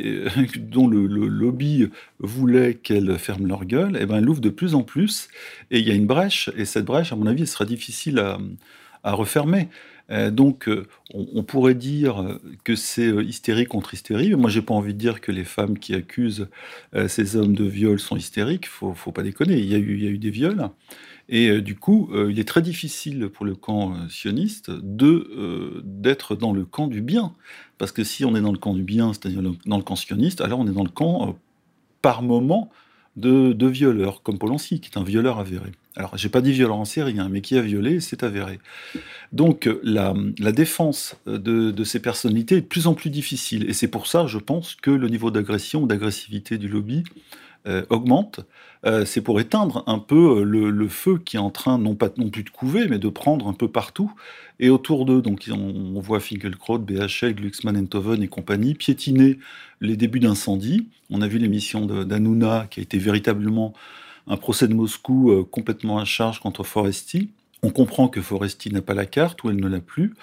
dont 0.59 0.89
le, 0.89 1.07
lobby 1.07 1.89
voulait 2.19 2.75
qu'elles 2.75 3.19
ferment 3.19 3.47
leur 3.47 3.65
gueule, 3.65 3.97
eh 4.01 4.07
ben, 4.07 4.17
elles 4.17 4.25
l'ouvrent 4.25 4.41
de 4.41 4.51
plus 4.51 4.75
en 4.75 4.83
plus. 4.83 5.29
Et 5.71 5.79
il 5.79 5.87
y 5.87 5.91
a 5.91 5.95
une 5.95 6.07
brèche. 6.07 6.51
Et 6.57 6.65
cette 6.65 6.85
brèche, 6.85 7.13
à 7.13 7.17
mon 7.17 7.27
avis, 7.27 7.47
sera 7.47 7.65
difficile 7.65 8.23
à 9.05 9.13
refermer. 9.13 9.69
Euh, 10.11 10.31
donc, 10.31 10.69
euh, 10.69 10.87
on, 11.13 11.43
pourrait 11.43 11.75
dire 11.75 12.23
euh, 12.23 12.41
que 12.65 12.75
c'est 12.75 13.09
hystérie 13.09 13.67
contre 13.67 13.95
hystérie. 13.95 14.31
Mais 14.31 14.37
moi, 14.37 14.51
j'ai 14.51 14.63
pas 14.63 14.75
envie 14.75 14.95
de 14.95 14.99
dire 14.99 15.21
que 15.21 15.33
les 15.33 15.45
femmes 15.45 15.79
qui 15.79 15.95
accusent 15.95 16.49
ces 17.09 17.37
hommes 17.37 17.55
de 17.55 17.65
viol 17.65 18.01
sont 18.01 18.17
hystériques. 18.17 18.67
Faut, 18.67 18.95
faut 18.95 19.13
pas 19.13 19.23
déconner. 19.23 19.59
Il 19.59 19.67
y 19.67 19.75
a 19.75 19.79
eu, 19.79 20.19
des 20.19 20.31
viols. 20.31 20.71
Et 21.29 21.61
du 21.61 21.75
coup, 21.75 22.11
il 22.29 22.39
est 22.39 22.49
très 22.49 22.63
difficile 22.63 23.29
pour 23.29 23.45
le 23.45 23.55
camp 23.55 24.09
sioniste 24.09 24.71
de 24.71 25.83
d'être 25.85 26.37
dans 26.37 26.55
le 26.55 26.65
camp 26.65 26.87
du 26.87 27.03
bien, 27.03 27.35
parce 27.77 27.93
que 27.93 28.03
si 28.03 28.25
on 28.25 28.35
est 28.35 28.41
dans 28.41 28.53
le 28.53 28.59
camp 28.59 28.73
du 28.73 28.83
bien, 28.83 29.13
c'est-à-dire 29.13 29.43
dans 29.67 29.77
le 29.77 29.83
camp 29.83 29.97
sioniste, 29.97 30.41
alors 30.41 30.61
on 30.61 30.67
est 30.67 30.73
dans 30.73 30.85
le 30.85 30.89
camp 30.89 31.39
par 32.01 32.23
moment 32.23 32.71
de, 33.19 33.67
violeurs, 33.67 34.23
comme 34.23 34.39
Polanski, 34.39 34.81
qui 34.81 34.91
est 34.91 34.99
un 34.99 35.05
violeur 35.05 35.39
avéré. 35.39 35.73
Alors, 35.97 36.17
j'ai 36.17 36.29
pas 36.29 36.41
dit 36.41 36.53
violeur 36.53 36.77
en 36.77 36.85
série, 36.85 37.19
hein, 37.19 37.29
mais 37.31 37.41
qui 37.41 37.59
a 37.59 37.63
violé, 37.63 38.01
c'est 38.01 38.23
avéré. 38.23 38.61
Donc, 39.33 39.69
la, 39.83 40.15
défense 40.53 41.17
de, 41.27 41.71
de 41.71 41.85
ces 41.85 42.01
personnalités 42.01 42.57
est 42.57 42.61
de 42.63 42.67
plus 42.67 42.87
en 42.87 42.95
plus 42.95 43.11
difficile. 43.11 43.69
Et 43.69 43.73
c'est 43.73 43.89
pour 43.89 44.07
ça, 44.07 44.27
je 44.27 44.39
pense, 44.39 44.75
que 44.77 44.91
le 44.91 45.09
niveau 45.09 45.31
d'agression 45.31 45.87
d'agressivité 45.87 46.59
du 46.59 46.69
lobby 46.69 47.05
euh, 47.69 47.85
augmente. 47.91 48.41
Euh, 48.87 49.05
c'est 49.05 49.21
pour 49.21 49.41
éteindre 49.41 49.85
un 49.87 49.99
peu 49.99 50.39
euh, 50.39 50.43
le, 50.43 50.89
feu 50.89 51.19
qui 51.19 51.37
est 51.37 51.41
en 51.41 51.51
train, 51.51 51.79
non 51.79 51.95
pas 51.95 52.09
non 52.17 52.31
plus 52.31 52.45
de 52.45 52.51
couver, 52.51 52.89
mais 52.89 52.99
de 52.99 53.09
prendre 53.09 53.47
un 53.47 53.53
peu 53.53 53.69
partout. 53.69 54.11
Et 54.59 54.71
autour 54.71 55.05
d'eux, 55.05 55.21
donc 55.21 55.49
on, 55.53 56.01
voit 56.01 56.21
Finkelkraut, 56.21 56.79
BHL, 56.79 57.35
Glucksmann, 57.35 57.77
Enthoven 57.77 58.23
et 58.23 58.29
compagnie 58.29 58.75
piétiner 58.75 59.39
les 59.81 59.97
débuts 59.97 60.21
d'incendie. 60.21 60.89
On 61.11 61.21
a 61.21 61.29
vu 61.29 61.39
l'émission 61.39 61.85
d'Hanouna 61.85 62.67
qui 62.71 62.81
a 62.81 62.83
été 62.83 62.99
véritablement 62.99 63.75
un 64.27 64.37
procès 64.37 64.67
de 64.67 64.75
Moscou 64.75 65.47
complètement 65.51 65.99
à 65.99 66.05
charge 66.05 66.41
contre 66.41 66.65
Foresti. 66.65 67.31
On 67.63 67.71
comprend 67.71 68.09
que 68.09 68.21
Foresti 68.21 68.73
n'a 68.73 68.83
pas 68.83 68.95
la 68.95 69.07
carte 69.07 69.45
ou 69.45 69.51
elle 69.51 69.61
ne 69.61 69.69
l'a 69.69 69.81
plus, 69.81 70.15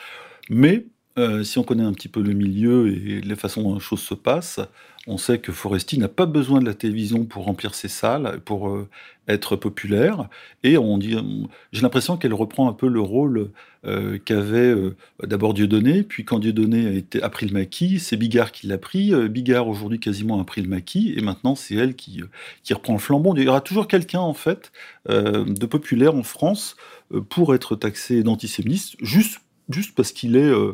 mais 0.49 0.85
euh, 1.17 1.43
si 1.43 1.57
on 1.59 1.63
connaît 1.63 1.83
un 1.83 1.93
petit 1.93 2.09
peu 2.09 2.21
le 2.21 2.33
milieu 2.33 2.87
et 2.89 3.21
la 3.21 3.35
façon 3.35 3.61
dont 3.63 3.73
les 3.75 3.79
choses 3.79 4.01
se 4.01 4.13
passent, 4.13 4.59
on 5.07 5.17
sait 5.17 5.37
que 5.39 5.51
Foresti 5.51 5.99
n'a 5.99 6.07
pas 6.07 6.25
besoin 6.25 6.59
de 6.59 6.65
la 6.65 6.73
télévision 6.73 7.25
pour 7.25 7.45
remplir 7.45 7.75
ses 7.75 7.87
salles, 7.87 8.39
pour 8.43 8.69
euh, 8.69 8.89
être 9.27 9.55
populaire. 9.55 10.27
Et 10.63 10.77
on 10.77 10.97
dit, 10.97 11.15
on- 11.15 11.47
j'ai 11.71 11.81
l'impression 11.81 12.17
qu'elle 12.17 12.33
reprend 12.33 12.67
un 12.69 12.73
peu 12.73 12.87
le 12.87 12.99
rôle 13.01 13.51
euh, 13.85 14.17
qu'avait 14.25 14.57
euh, 14.73 14.95
d'abord 15.23 15.53
Dieudonné, 15.53 16.01
puis 16.03 16.25
quand 16.25 16.39
Dieudonné 16.39 16.87
a, 16.87 16.91
été, 16.91 17.21
a 17.21 17.29
pris 17.29 17.45
le 17.45 17.53
maquis, 17.53 17.99
c'est 17.99 18.17
Bigard 18.17 18.51
qui 18.51 18.65
l'a 18.67 18.79
pris. 18.79 19.13
Euh, 19.13 19.27
Bigard 19.27 19.67
aujourd'hui 19.67 19.99
quasiment 19.99 20.39
a 20.41 20.43
pris 20.43 20.61
le 20.63 20.69
maquis, 20.69 21.13
et 21.15 21.21
maintenant 21.21 21.53
c'est 21.55 21.75
elle 21.75 21.95
qui, 21.95 22.21
euh, 22.21 22.25
qui 22.63 22.73
reprend 22.73 22.93
le 22.93 22.99
flambeau. 22.99 23.35
Il 23.37 23.43
y 23.43 23.47
aura 23.47 23.61
toujours 23.61 23.87
quelqu'un 23.87 24.19
en 24.21 24.33
fait 24.33 24.71
euh, 25.09 25.45
de 25.45 25.65
populaire 25.67 26.15
en 26.15 26.23
France 26.23 26.75
euh, 27.13 27.21
pour 27.21 27.53
être 27.53 27.75
taxé 27.75 28.23
d'antisémiste, 28.23 28.95
juste 29.01 29.39
juste 29.69 29.95
parce 29.95 30.11
qu'il 30.11 30.35
est 30.35 30.41
euh, 30.43 30.73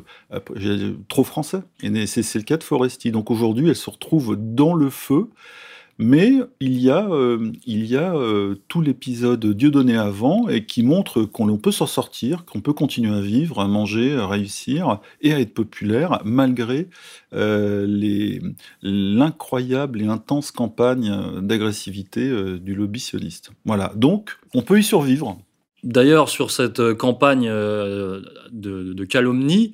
j'ai- 0.55 0.95
trop 1.07 1.23
français. 1.23 1.61
Et 1.83 2.05
c'est 2.07 2.35
le 2.35 2.43
cas 2.43 2.57
de 2.57 2.63
Foresti. 2.63 3.11
Donc 3.11 3.31
aujourd'hui, 3.31 3.69
elle 3.69 3.75
se 3.75 3.89
retrouve 3.89 4.35
dans 4.39 4.73
le 4.73 4.89
feu, 4.89 5.27
mais 5.97 6.33
il 6.59 6.79
y 6.79 6.89
a, 6.89 7.07
euh, 7.09 7.51
euh, 7.69 8.55
tout 8.67 8.81
l'épisode 8.81 9.45
Dieudonné 9.45 9.97
avant 9.97 10.47
et 10.49 10.65
qui 10.65 10.81
montre 10.81 11.23
qu'on 11.23 11.57
peut 11.57 11.71
s'en 11.71 11.85
sortir, 11.85 12.43
qu'on 12.45 12.61
peut 12.61 12.73
continuer 12.73 13.15
à 13.15 13.21
vivre, 13.21 13.59
à 13.59 13.67
manger, 13.67 14.15
à 14.15 14.25
réussir 14.25 14.99
et 15.21 15.31
à 15.33 15.39
être 15.39 15.53
populaire 15.53 16.19
malgré 16.25 16.87
euh, 17.33 17.85
l'incroyable 18.81 20.01
et 20.01 20.07
intense 20.07 20.51
campagne 20.51 21.09
euh, 21.11 21.41
d'agressivité 21.41 22.27
euh, 22.27 22.57
du 22.59 22.73
lobby 22.73 22.99
sioniste. 22.99 23.51
Voilà. 23.65 23.91
Donc, 23.95 24.37
on 24.55 24.63
peut 24.63 24.79
y 24.79 24.83
survivre. 24.83 25.37
D'ailleurs, 25.83 26.29
sur 26.29 26.51
cette 26.51 26.79
euh, 26.79 26.93
campagne 26.93 27.47
euh, 27.49 28.21
de, 28.51 28.93
de 28.93 29.03
calomnie, 29.05 29.73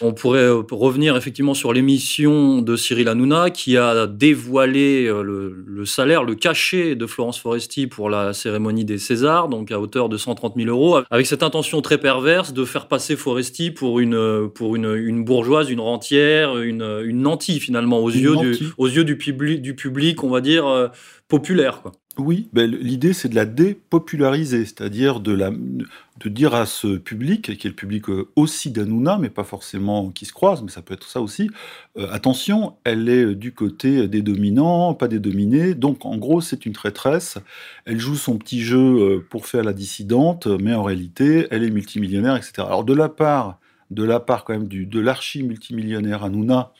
on 0.00 0.12
pourrait 0.12 0.40
euh, 0.40 0.62
revenir 0.72 1.16
effectivement 1.16 1.54
sur 1.54 1.72
l'émission 1.72 2.60
de 2.60 2.74
Cyril 2.74 3.06
Hanouna 3.08 3.50
qui 3.50 3.76
a 3.76 4.08
dévoilé 4.08 5.04
le, 5.06 5.64
le 5.64 5.84
salaire, 5.84 6.24
le 6.24 6.34
cachet 6.34 6.96
de 6.96 7.06
Florence 7.06 7.38
Foresti 7.38 7.86
pour 7.86 8.10
la 8.10 8.32
cérémonie 8.32 8.84
des 8.84 8.98
Césars, 8.98 9.48
donc 9.48 9.70
à 9.70 9.78
hauteur 9.78 10.08
de 10.08 10.16
130 10.16 10.54
000 10.56 10.68
euros, 10.68 10.98
avec 11.08 11.26
cette 11.26 11.44
intention 11.44 11.80
très 11.82 11.98
perverse 11.98 12.52
de 12.52 12.64
faire 12.64 12.88
passer 12.88 13.14
Foresti 13.14 13.70
pour 13.70 14.00
une, 14.00 14.48
pour 14.52 14.74
une, 14.74 14.92
une 14.96 15.24
bourgeoise, 15.24 15.70
une 15.70 15.80
rentière, 15.80 16.58
une, 16.58 16.82
une 17.04 17.20
nantie 17.22 17.60
finalement 17.60 18.00
aux 18.00 18.10
Une 18.10 18.20
yeux, 18.20 18.34
nantie. 18.34 18.58
du, 18.58 18.66
aux 18.76 18.88
yeux 18.88 19.04
du, 19.04 19.16
public, 19.16 19.62
du 19.62 19.76
public, 19.76 20.24
on 20.24 20.30
va 20.30 20.40
dire, 20.40 20.66
euh, 20.66 20.88
populaire. 21.28 21.80
Quoi. 21.82 21.92
Oui, 22.16 22.48
ben, 22.52 22.70
l'idée 22.70 23.12
c'est 23.12 23.28
de 23.28 23.34
la 23.34 23.44
dépopulariser, 23.44 24.64
c'est-à-dire 24.66 25.18
de, 25.18 25.36
dire 26.26 26.54
à 26.54 26.64
ce 26.64 26.96
public, 26.96 27.58
qui 27.58 27.66
est 27.66 27.70
le 27.70 27.74
public 27.74 28.08
euh, 28.08 28.28
aussi 28.36 28.70
d'Hanouna, 28.70 29.18
mais 29.18 29.30
pas 29.30 29.42
forcément 29.42 30.10
qui 30.10 30.24
se 30.24 30.32
croise, 30.32 30.62
mais 30.62 30.70
ça 30.70 30.80
peut 30.80 30.94
être 30.94 31.08
ça 31.08 31.20
aussi, 31.20 31.50
euh, 31.98 32.06
attention, 32.12 32.76
elle 32.84 33.08
est 33.08 33.34
du 33.34 33.52
côté 33.52 34.06
des 34.06 34.22
dominants, 34.22 34.94
pas 34.94 35.08
des 35.08 35.18
dominés, 35.18 35.74
donc 35.74 36.06
en 36.06 36.16
gros 36.16 36.40
c'est 36.40 36.66
une 36.66 36.72
traîtresse, 36.72 37.38
elle 37.84 37.98
joue 37.98 38.14
son 38.14 38.38
petit 38.38 38.62
jeu 38.62 38.78
euh, 38.78 39.26
pour 39.28 39.48
faire 39.48 39.64
la 39.64 39.72
dissidente, 39.72 40.46
mais 40.46 40.72
en 40.72 40.84
réalité 40.84 41.48
elle 41.50 41.64
est 41.64 41.70
multimillionnaire, 41.70 42.36
etc. 42.36 42.52
Alors 42.58 42.84
de 42.84 42.94
la 42.94 43.08
part, 43.08 43.58
de 43.90 44.04
la 44.04 44.20
part 44.20 44.44
quand 44.44 44.52
même 44.52 44.68
du, 44.68 44.86
de 44.86 45.00
l'archi-multimillionnaire 45.00 46.22
Hanouna, 46.22 46.72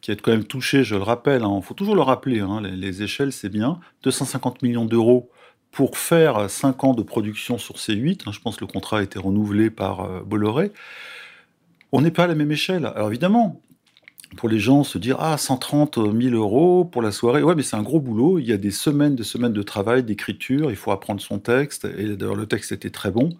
qui 0.00 0.10
est 0.10 0.20
quand 0.20 0.30
même 0.32 0.44
touché, 0.44 0.84
je 0.84 0.94
le 0.94 1.02
rappelle, 1.02 1.42
il 1.44 1.62
faut 1.62 1.74
toujours 1.74 1.94
le 1.94 2.02
rappeler, 2.02 2.40
hein, 2.40 2.60
les, 2.62 2.70
les 2.72 3.02
échelles 3.02 3.32
c'est 3.32 3.48
bien, 3.48 3.80
250 4.02 4.62
millions 4.62 4.84
d'euros 4.84 5.30
pour 5.70 5.98
faire 5.98 6.50
5 6.50 6.84
ans 6.84 6.94
de 6.94 7.02
production 7.02 7.58
sur 7.58 7.76
C8, 7.76 8.22
hein, 8.26 8.32
je 8.32 8.40
pense 8.40 8.56
que 8.56 8.64
le 8.64 8.72
contrat 8.72 8.98
a 8.98 9.02
été 9.02 9.18
renouvelé 9.18 9.70
par 9.70 10.00
euh, 10.00 10.20
Bolloré, 10.24 10.72
on 11.92 12.00
n'est 12.00 12.10
pas 12.10 12.24
à 12.24 12.26
la 12.26 12.34
même 12.34 12.52
échelle. 12.52 12.86
Alors 12.86 13.08
évidemment, 13.08 13.60
pour 14.36 14.48
les 14.48 14.58
gens 14.58 14.84
se 14.84 14.98
dire 14.98 15.16
ah 15.18 15.36
130 15.36 15.96
000 15.96 16.34
euros 16.34 16.84
pour 16.84 17.02
la 17.02 17.10
soirée, 17.10 17.42
ouais 17.42 17.54
mais 17.54 17.62
c'est 17.62 17.76
un 17.76 17.82
gros 17.82 18.00
boulot, 18.00 18.38
il 18.38 18.46
y 18.46 18.52
a 18.52 18.56
des 18.56 18.70
semaines, 18.70 19.16
des 19.16 19.24
semaines 19.24 19.52
de 19.52 19.62
travail, 19.62 20.02
d'écriture, 20.02 20.70
il 20.70 20.76
faut 20.76 20.92
apprendre 20.92 21.20
son 21.20 21.38
texte, 21.38 21.84
et 21.84 22.16
d'ailleurs 22.16 22.36
le 22.36 22.46
texte 22.46 22.72
était 22.72 22.90
très 22.90 23.10
bon. 23.10 23.30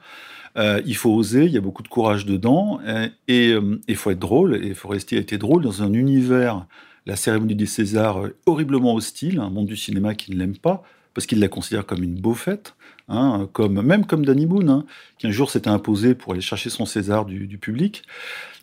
Euh, 0.56 0.82
il 0.85 0.97
faut 0.97 1.11
oser, 1.11 1.44
il 1.44 1.52
y 1.52 1.59
a 1.59 1.61
beaucoup 1.61 1.85
de 1.85 1.88
courage 1.88 2.26
dedans, 2.26 2.80
euh, 2.85 3.09
et 3.28 3.52
euh, 3.52 3.80
il 3.87 3.97
faut 3.97 4.11
être 4.11 4.18
drôle, 4.18 4.64
et 4.64 4.75
Foresti 4.75 5.16
a 5.16 5.20
été 5.20 5.38
drôle 5.38 5.62
dans 5.62 5.82
un 5.82 5.92
univers, 5.92 6.66
la 7.06 7.14
cérémonie 7.14 7.54
des 7.54 7.66
Césars, 7.66 8.25
euh, 8.25 8.37
horriblement 8.47 8.94
hostile, 8.94 9.38
un 9.38 9.50
monde 9.50 9.66
du 9.66 9.76
cinéma 9.76 10.14
qui 10.14 10.32
ne 10.32 10.38
l'aime 10.38 10.56
pas, 10.56 10.82
parce 11.14 11.26
qu'il 11.26 11.38
la 11.38 11.49
considère 11.49 11.87
comme 11.87 12.02
une 12.02 12.16
beaufette, 12.16 12.75
hein, 13.11 13.49
comme, 13.52 13.83
même 13.83 14.07
comme 14.07 14.25
Danny 14.25 14.47
Boone, 14.47 14.71
hein, 14.71 14.85
qui 15.19 15.26
un 15.26 15.31
jour 15.31 15.50
s'était 15.50 15.69
imposé 15.69 16.14
pour 16.14 16.33
aller 16.33 16.40
chercher 16.40 16.71
son 16.71 16.87
César 16.87 17.26
du, 17.26 17.59
public. 17.59 18.02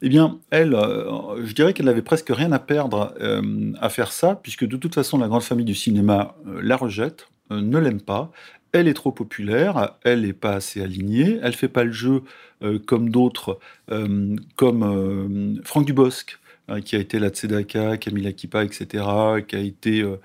Eh 0.01 0.10
bien, 0.10 0.39
elle, 0.50 0.74
euh, 0.74 1.46
je 1.46 1.54
dirais 1.54 1.74
qu'elle 1.74 1.86
n'avait 1.86 2.01
presque 2.01 2.30
rien 2.30 2.51
à 2.51 2.60
perdre 2.60 3.13
euh, 3.22 3.74
à 3.80 3.89
faire 3.89 4.12
ça, 4.12 4.39
puisque 4.42 4.66
de 4.66 4.77
toute 4.77 4.96
façon, 4.96 5.18
la 5.18 5.27
grande 5.27 5.44
famille 5.44 5.66
du 5.66 5.75
cinéma 5.75 6.36
euh, 6.48 6.60
la 6.63 6.75
rejette, 6.75 7.27
ne 7.50 7.77
l'aime 7.77 8.01
pas, 8.01 8.30
elle 8.74 8.89
est 8.89 8.94
trop 8.94 9.13
populaire, 9.13 9.96
elle 10.04 10.24
n'est 10.24 10.34
pas 10.34 10.56
assez 10.56 10.82
alignée, 10.82 11.39
elle 11.42 11.54
fait 11.54 11.70
pas 11.70 11.86
le 11.86 11.94
jeu 11.94 12.24
comme 12.86 13.10
d'autres, 13.10 13.58
comme 14.58 15.62
Franck 15.63 15.86
Dubosc, 15.86 16.38
qui 16.83 16.95
a 16.95 17.00
été 17.00 17.19
la 17.19 17.29
Tzedaka, 17.29 17.97
Camilla 17.97 18.33
Kipa, 18.33 18.63
etc., 18.63 19.03
qui 19.47 19.55
a 19.55 19.59
été 19.59 20.01
euh, 20.01 20.17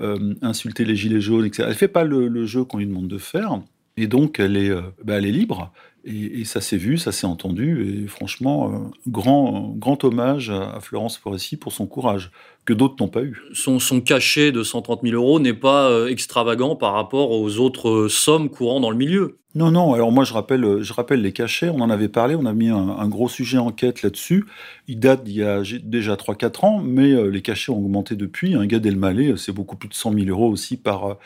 euh, 0.00 0.34
insulté 0.42 0.84
les 0.84 0.96
gilets 0.96 1.20
jaunes, 1.20 1.44
etc. 1.44 1.64
Elle 1.68 1.74
fait 1.74 1.88
pas 1.88 2.04
le, 2.04 2.46
jeu 2.46 2.64
qu'on 2.64 2.78
lui 2.78 2.86
demande 2.86 3.08
de 3.08 3.18
faire, 3.18 3.60
et 3.96 4.06
donc 4.06 4.40
elle 4.40 4.56
est, 4.56 4.70
euh, 4.70 4.82
bah, 5.04 5.18
elle 5.18 5.26
est 5.26 5.32
libre, 5.32 5.72
Et, 6.04 6.44
ça 6.44 6.62
s'est 6.62 6.78
vu, 6.78 6.96
ça 6.96 7.12
s'est 7.12 7.26
entendu, 7.26 8.04
et 8.04 8.06
franchement, 8.06 8.90
grand, 9.06 9.74
grand 9.76 10.02
hommage 10.04 10.50
à, 10.50 10.80
Florence 10.80 11.18
Foresti 11.18 11.56
pour 11.56 11.72
son 11.72 11.86
courage, 11.86 12.30
que 12.70 12.74
d'autres 12.74 12.94
n'ont 13.00 13.08
pas 13.08 13.22
eu. 13.22 13.42
Son, 13.52 13.80
son, 13.80 14.00
cachet 14.00 14.52
de 14.52 14.62
130 14.62 15.00
000 15.02 15.14
euros 15.14 15.40
n'est 15.40 15.54
pas 15.54 15.90
euh, 15.90 16.06
extravagant 16.06 16.76
par 16.76 16.92
rapport 16.92 17.32
aux 17.32 17.58
autres 17.58 17.88
euh, 17.88 18.08
sommes 18.08 18.48
courant 18.48 18.78
dans 18.78 18.90
le 18.90 18.96
milieu. 18.96 19.38
Non, 19.56 19.72
non, 19.72 19.92
alors 19.94 20.12
moi 20.12 20.22
je 20.22 20.32
rappelle, 20.32 20.80
je 20.80 20.92
rappelle 20.92 21.20
les 21.22 21.32
cachets, 21.32 21.70
on 21.70 21.80
en 21.80 21.90
avait 21.90 22.08
parlé, 22.08 22.36
on 22.36 22.46
a 22.46 22.52
mis 22.52 22.68
un, 22.68 23.08
gros 23.08 23.28
sujet 23.28 23.58
enquête 23.58 24.02
là-dessus. 24.02 24.44
Il 24.86 25.00
date 25.00 25.24
d'il 25.24 25.38
y 25.38 25.42
a 25.42 25.62
déjà 25.82 26.14
3-4 26.14 26.64
ans, 26.64 26.78
mais 26.78 27.28
les 27.28 27.42
cachets 27.42 27.72
ont 27.72 27.78
augmenté 27.78 28.14
depuis. 28.14 28.54
Un 28.54 28.66
gars 28.66 28.78
d'Elmalé, 28.78 29.34
c'est 29.36 29.50
beaucoup 29.50 29.74
plus 29.74 29.88
de 29.88 29.94
100 29.94 30.12
000 30.12 30.26
euros 30.26 30.48
aussi 30.48 30.76
par, 30.76 31.16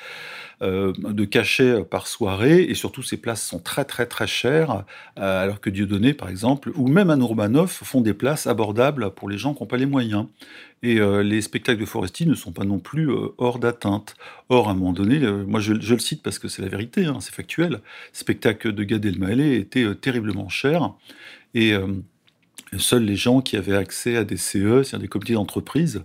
euh, 0.63 0.93
de 0.97 1.25
cachets 1.25 1.83
par 1.85 2.07
soirée, 2.07 2.63
et 2.63 2.75
surtout 2.75 3.03
ces 3.03 3.17
places 3.17 3.45
sont 3.45 3.59
très 3.59 3.85
très 3.85 4.07
très 4.07 4.29
chères, 4.29 4.85
euh, 5.19 5.43
alors 5.43 5.61
que 5.61 5.69
Dieudonné, 5.69 6.15
par 6.15 6.29
exemple, 6.29 6.71
ou 6.77 6.87
même 6.87 7.11
Anne 7.11 7.21
Urbanov 7.21 7.69
font 7.69 8.01
des 8.01 8.15
places 8.15 8.47
abordables 8.47 9.11
pour 9.11 9.29
les 9.29 9.37
gens 9.37 9.53
qui 9.53 9.63
n'ont 9.63 9.67
pas 9.67 9.77
les 9.77 9.87
moyens. 9.87 10.27
Et 10.85 11.01
euh, 11.01 11.25
les 11.25 11.41
spectacles 11.41 11.81
de 11.81 11.87
Foresti 11.87 12.27
ne 12.27 12.35
sont 12.35 12.53
pas 12.53 12.65
non 12.65 12.79
plus 12.79 13.11
hors 13.39 13.59
d'atteinte. 13.59 14.15
Or, 14.49 14.69
à 14.69 14.73
un 14.73 14.75
moment 14.75 14.93
donné, 14.93 15.19
moi 15.19 15.59
je, 15.59 15.73
le 15.73 15.99
cite 15.99 16.23
parce 16.23 16.39
que 16.39 16.47
c'est 16.47 16.63
la 16.63 16.69
vérité, 16.69 17.07
hein, 17.07 17.19
c'est 17.21 17.35
factuel, 17.35 17.71
le 17.71 17.81
spectacle 18.13 18.73
de 18.73 18.85
Gad 18.85 19.05
Elmaleh 19.05 19.57
était 19.57 19.93
terriblement 19.97 20.49
cher. 20.49 20.93
Et 21.55 21.75
Seuls 22.79 23.05
les 23.05 23.17
gens 23.17 23.41
qui 23.41 23.57
avaient 23.57 23.77
accès 23.77 24.17
à 24.17 24.25
des 24.25 24.37
CE, 24.37 24.83
c'est-à-dire 24.83 25.01
des 25.01 25.09
comités 25.09 25.35
d'entreprise, 25.35 26.05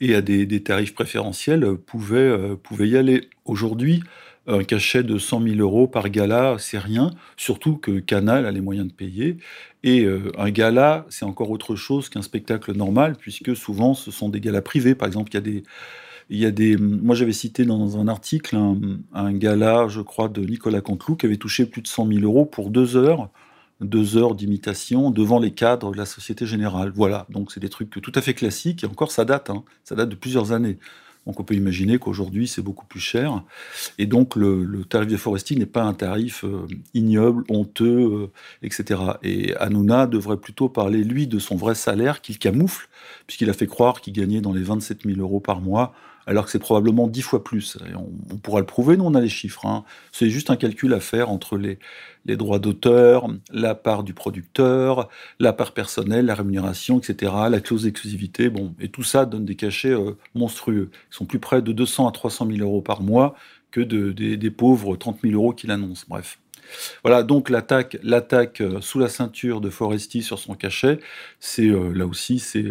et 0.00 0.14
à 0.14 0.22
des, 0.22 0.62
tarifs 0.62 0.94
préférentiels 0.94 1.64
euh, 1.64 1.76
pouvaient 1.76 2.88
y 2.88 2.96
aller. 2.96 3.28
Aujourd'hui, 3.44 4.02
un 4.46 4.64
cachet 4.64 5.02
de 5.02 5.18
100 5.18 5.42
000 5.42 5.56
euros 5.56 5.88
par 5.88 6.08
gala, 6.08 6.56
c'est 6.58 6.78
rien, 6.78 7.10
surtout 7.36 7.76
que 7.76 7.98
Canal 7.98 8.46
a 8.46 8.52
les 8.52 8.60
moyens 8.60 8.88
de 8.88 8.92
payer. 8.92 9.38
Et 9.82 10.04
euh, 10.04 10.32
un 10.38 10.50
gala, 10.50 11.06
c'est 11.08 11.24
encore 11.24 11.50
autre 11.50 11.76
chose 11.76 12.08
qu'un 12.08 12.22
spectacle 12.22 12.72
normal, 12.74 13.16
puisque 13.18 13.56
souvent 13.56 13.94
ce 13.94 14.10
sont 14.10 14.28
des 14.28 14.40
galas 14.40 14.62
privés. 14.62 14.94
Par 14.94 15.06
exemple, 15.06 15.30
il 15.30 16.38
y 16.38 16.46
a 16.46 16.50
des, 16.50 16.74
a 16.74 16.78
moi 16.78 17.14
j'avais 17.14 17.32
cité 17.32 17.64
dans 17.64 17.98
un 17.98 18.08
article 18.08 18.56
un, 18.56 18.78
un, 19.14 19.32
gala, 19.32 19.88
je 19.88 20.00
crois, 20.00 20.28
de 20.28 20.42
Nicolas 20.42 20.80
Canteloup 20.80 21.16
qui 21.16 21.26
avait 21.26 21.36
touché 21.36 21.66
plus 21.66 21.82
de 21.82 21.88
100 21.88 22.06
000 22.08 22.20
euros 22.20 22.44
pour 22.44 22.70
deux 22.70 22.96
heures 22.96 23.30
deux 23.80 24.16
heures 24.16 24.34
d'imitation 24.34 25.10
devant 25.10 25.38
les 25.38 25.52
cadres 25.52 25.92
de 25.92 25.98
la 25.98 26.06
Société 26.06 26.46
Générale. 26.46 26.92
Voilà, 26.94 27.26
donc 27.30 27.52
c'est 27.52 27.60
des 27.60 27.68
trucs 27.68 27.90
tout 27.90 28.12
à 28.14 28.22
fait 28.22 28.34
classiques, 28.34 28.84
et 28.84 28.86
encore 28.86 29.12
ça 29.12 29.24
date, 29.24 29.50
hein. 29.50 29.64
ça 29.84 29.94
date 29.94 30.08
de 30.08 30.14
plusieurs 30.14 30.52
années. 30.52 30.78
Donc 31.26 31.40
on 31.40 31.42
peut 31.42 31.54
imaginer 31.54 31.98
qu'aujourd'hui 31.98 32.46
c'est 32.46 32.62
beaucoup 32.62 32.86
plus 32.86 33.00
cher. 33.00 33.42
Et 33.98 34.06
donc 34.06 34.36
le, 34.36 34.84
tarif 34.88 35.08
de 35.08 35.16
Foresti 35.16 35.56
n'est 35.56 35.66
pas 35.66 35.82
un 35.82 35.94
tarif 35.94 36.44
euh, 36.44 36.66
ignoble, 36.94 37.44
honteux, 37.48 37.86
euh, 37.86 38.30
etc. 38.62 39.00
Et 39.22 39.54
Hanouna 39.56 40.06
devrait 40.06 40.36
plutôt 40.36 40.68
parler, 40.68 41.02
lui, 41.02 41.26
de 41.26 41.38
son 41.38 41.56
vrai 41.56 41.74
salaire 41.74 42.20
qu'il 42.20 42.38
camoufle, 42.38 42.88
puisqu'il 43.26 43.50
a 43.50 43.52
fait 43.52 43.66
croire 43.66 44.00
qu'il 44.00 44.12
gagnait 44.12 44.40
dans 44.40 44.52
les 44.52 44.62
27 44.62 45.02
000 45.04 45.20
euros 45.20 45.40
par 45.40 45.60
mois 45.60 45.94
alors 46.26 46.44
que 46.44 46.50
c'est 46.50 46.58
probablement 46.58 47.06
dix 47.06 47.22
fois 47.22 47.42
plus. 47.42 47.78
on, 47.94 48.36
pourra 48.36 48.60
le 48.60 48.66
prouver, 48.66 48.96
nous 48.96 49.04
on 49.04 49.14
a 49.14 49.20
les 49.20 49.28
chiffres. 49.28 49.64
Hein. 49.64 49.84
C'est 50.12 50.28
juste 50.28 50.50
un 50.50 50.56
calcul 50.56 50.92
à 50.92 51.00
faire 51.00 51.30
entre 51.30 51.56
les, 51.56 51.78
droits 52.36 52.58
d'auteur, 52.58 53.28
la 53.52 53.76
part 53.76 54.02
du 54.02 54.12
producteur, 54.12 55.08
la 55.38 55.52
part 55.52 55.72
personnelle, 55.72 56.26
la 56.26 56.34
rémunération, 56.34 56.98
etc., 56.98 57.32
la 57.48 57.60
clause 57.60 57.84
d'exclusivité, 57.84 58.50
bon, 58.50 58.74
et 58.80 58.88
tout 58.88 59.04
ça 59.04 59.24
donne 59.24 59.44
des 59.44 59.54
cachets 59.54 59.92
euh, 59.92 60.16
monstrueux. 60.34 60.90
Ils 61.12 61.14
sont 61.14 61.26
plus 61.26 61.38
près 61.38 61.62
de 61.62 61.70
200 61.70 62.08
à 62.08 62.12
300 62.12 62.48
000 62.50 62.58
euros 62.58 62.82
par 62.82 63.02
mois 63.02 63.36
que 63.70 63.80
de, 63.80 64.10
des, 64.10 64.50
pauvres 64.50 64.96
30 64.96 65.20
000 65.22 65.34
euros 65.34 65.52
qu'il 65.52 65.70
annonce. 65.70 66.04
Bref. 66.08 66.38
Voilà, 67.04 67.22
donc 67.22 67.48
l'attaque, 67.48 67.96
l'attaque 68.02 68.60
euh, 68.60 68.80
sous 68.80 68.98
la 68.98 69.08
ceinture 69.08 69.60
de 69.60 69.70
Foresti 69.70 70.22
sur 70.24 70.40
son 70.40 70.54
cachet, 70.56 70.98
c'est 71.38 71.68
euh, 71.68 71.92
là 71.92 72.06
aussi, 72.06 72.40
c'est 72.40 72.64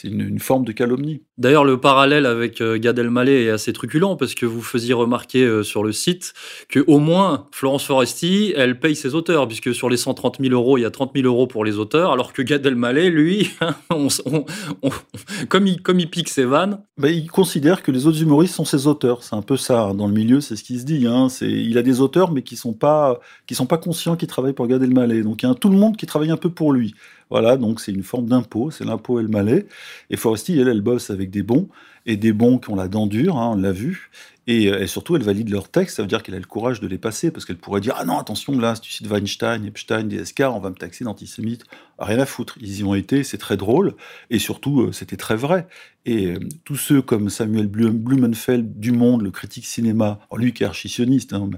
c'est 0.00 0.08
une, 0.08 0.38
forme 0.38 0.64
de 0.64 0.72
calomnie. 0.72 1.22
D'ailleurs, 1.36 1.64
le 1.64 1.78
parallèle 1.78 2.24
avec 2.24 2.60
euh, 2.60 2.78
Gad 2.78 2.98
Elmaleh 2.98 3.44
est 3.44 3.50
assez 3.50 3.72
truculent 3.72 4.16
parce 4.16 4.34
que 4.34 4.46
vous 4.46 4.62
faisiez 4.62 4.94
remarquer 4.94 5.44
euh, 5.44 5.62
sur 5.62 5.82
le 5.82 5.92
site 5.92 6.32
que 6.68 6.82
au 6.86 6.98
moins 6.98 7.46
Florence 7.52 7.84
Foresti, 7.84 8.54
elle 8.56 8.78
paye 8.78 8.96
ses 8.96 9.14
auteurs 9.14 9.46
puisque 9.46 9.74
sur 9.74 9.90
les 9.90 9.98
130 9.98 10.38
000 10.40 10.54
euros, 10.54 10.78
il 10.78 10.82
y 10.82 10.84
a 10.84 10.90
30 10.90 11.12
000 11.14 11.26
euros 11.26 11.46
pour 11.46 11.64
les 11.64 11.76
auteurs, 11.76 12.12
alors 12.12 12.32
que 12.32 12.40
Gad 12.40 12.64
Elmaleh, 12.64 13.10
lui, 13.10 13.50
comme, 15.48 15.66
il, 15.66 15.82
comme 15.82 16.00
il 16.00 16.08
pique 16.08 16.30
ses 16.30 16.44
vannes, 16.44 16.80
bah, 16.96 17.10
il 17.10 17.30
considère 17.30 17.82
que 17.82 17.90
les 17.90 18.06
autres 18.06 18.22
humoristes 18.22 18.54
sont 18.54 18.64
ses 18.64 18.86
auteurs. 18.86 19.22
C'est 19.22 19.36
un 19.36 19.42
peu 19.42 19.58
ça 19.58 19.82
hein. 19.82 19.94
dans 19.94 20.06
le 20.06 20.14
milieu, 20.14 20.40
c'est 20.40 20.56
ce 20.56 20.64
qui 20.64 20.78
se 20.78 20.84
dit. 20.84 21.06
Hein. 21.06 21.28
C'est, 21.28 21.50
il 21.50 21.76
a 21.76 21.82
des 21.82 22.00
auteurs 22.00 22.32
mais 22.32 22.42
qui 22.42 22.56
sont 22.56 22.72
pas 22.72 23.20
qui 23.46 23.54
sont 23.54 23.66
pas 23.66 23.78
conscients 23.78 24.16
qu'ils 24.16 24.28
travaillent 24.28 24.54
pour 24.54 24.66
Gad 24.66 24.82
Elmaleh. 24.82 25.22
Donc 25.22 25.42
il 25.42 25.46
y 25.46 25.50
a 25.50 25.54
tout 25.54 25.68
le 25.68 25.76
monde 25.76 25.96
qui 25.96 26.06
travaille 26.06 26.30
un 26.30 26.36
peu 26.38 26.50
pour 26.50 26.72
lui. 26.72 26.94
Voilà, 27.30 27.56
donc 27.56 27.80
c'est 27.80 27.92
une 27.92 28.02
forme 28.02 28.26
d'impôt, 28.26 28.70
c'est 28.70 28.84
l'impôt 28.84 29.20
et 29.20 29.22
le 29.22 29.28
malais. 29.28 29.66
Et 30.10 30.16
Foresti, 30.16 30.58
elle, 30.58 30.68
elle 30.68 30.80
bosse 30.80 31.10
avec 31.10 31.30
des 31.30 31.42
bons, 31.42 31.68
et 32.06 32.16
des 32.16 32.32
bons 32.32 32.58
qui 32.58 32.70
ont 32.70 32.76
la 32.76 32.88
dent 32.88 33.06
dure, 33.06 33.36
hein, 33.38 33.52
on 33.54 33.56
l'a 33.56 33.72
vu. 33.72 34.10
Euh, 34.48 34.80
et, 34.80 34.86
surtout, 34.86 35.16
elle 35.16 35.22
valide 35.22 35.50
leurs 35.50 35.68
textes, 35.68 35.96
ça 35.96 36.02
veut 36.02 36.08
dire 36.08 36.22
qu'elle 36.22 36.34
a 36.34 36.38
le 36.38 36.44
courage 36.44 36.80
de 36.80 36.88
les 36.88 36.98
passer, 36.98 37.30
parce 37.30 37.44
qu'elle 37.44 37.58
pourrait 37.58 37.80
dire 37.80 37.94
Ah 37.98 38.04
non, 38.04 38.18
attention, 38.18 38.58
là, 38.58 38.74
si 38.74 38.80
tu 38.80 38.92
cites 38.92 39.06
Weinstein, 39.06 39.64
Epstein, 39.64 40.04
DSK, 40.04 40.40
on 40.46 40.60
va 40.60 40.70
me 40.70 40.74
taxer 40.74 41.04
d'antisémite. 41.04 41.64
Rien 41.98 42.18
à 42.18 42.26
foutre. 42.26 42.56
Ils 42.60 42.80
y 42.80 42.84
ont 42.84 42.94
été, 42.94 43.22
c'est 43.22 43.38
très 43.38 43.56
drôle, 43.56 43.94
et 44.30 44.38
surtout, 44.38 44.82
euh, 44.82 44.92
c'était 44.92 45.16
très 45.16 45.36
vrai. 45.36 45.66
Et 46.06 46.28
euh, 46.28 46.38
tous 46.64 46.76
ceux 46.76 47.02
comme 47.02 47.28
Samuel 47.28 47.66
Blumenfeld 47.66 48.80
du 48.80 48.92
Monde, 48.92 49.22
le 49.22 49.30
critique 49.30 49.66
cinéma, 49.66 50.20
lui 50.34 50.54
qui 50.54 50.62
est 50.62 50.66
archisioniste, 50.66 51.34
hein, 51.34 51.50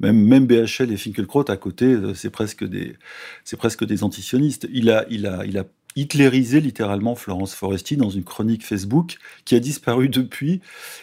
même, 0.00 0.22
même 0.22 0.46
BHL 0.46 0.92
et 0.92 0.96
Finkelkraut 0.96 1.50
à 1.50 1.56
côté, 1.56 1.96
c'est 2.14 2.30
presque 2.30 2.64
des, 2.64 2.96
c'est 3.44 3.56
presque 3.56 3.84
des 3.84 4.04
antisionistes. 4.04 4.68
Il 4.70 4.90
a, 4.90 5.06
il 5.08 5.26
a, 5.26 5.46
il 5.46 5.56
a 5.56 5.64
hitlérisé 5.96 6.60
littéralement 6.60 7.14
Florence 7.14 7.54
Foresti 7.54 7.96
dans 7.96 8.10
une 8.10 8.24
chronique 8.24 8.64
Facebook 8.64 9.16
qui 9.44 9.54
a 9.54 9.60
disparu 9.60 10.08
depuis. 10.10 10.60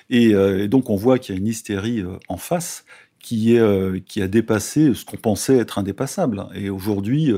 Et, 0.09 0.33
euh, 0.33 0.67
donc 0.67 0.89
on 0.89 0.95
voit 0.95 1.19
qu'il 1.19 1.35
y 1.35 1.37
a 1.37 1.41
une 1.41 1.47
hystérie 1.47 1.99
euh, 1.99 2.17
en 2.29 2.37
face 2.37 2.85
qui, 3.19 3.55
est, 3.55 3.59
euh, 3.59 3.99
qui 4.05 4.21
a 4.21 4.27
dépassé 4.27 4.93
ce 4.93 5.05
qu'on 5.05 5.15
pensait 5.15 5.55
être 5.55 5.77
indépassable. 5.77 6.45
Et 6.55 6.69
aujourd'hui, 6.69 7.37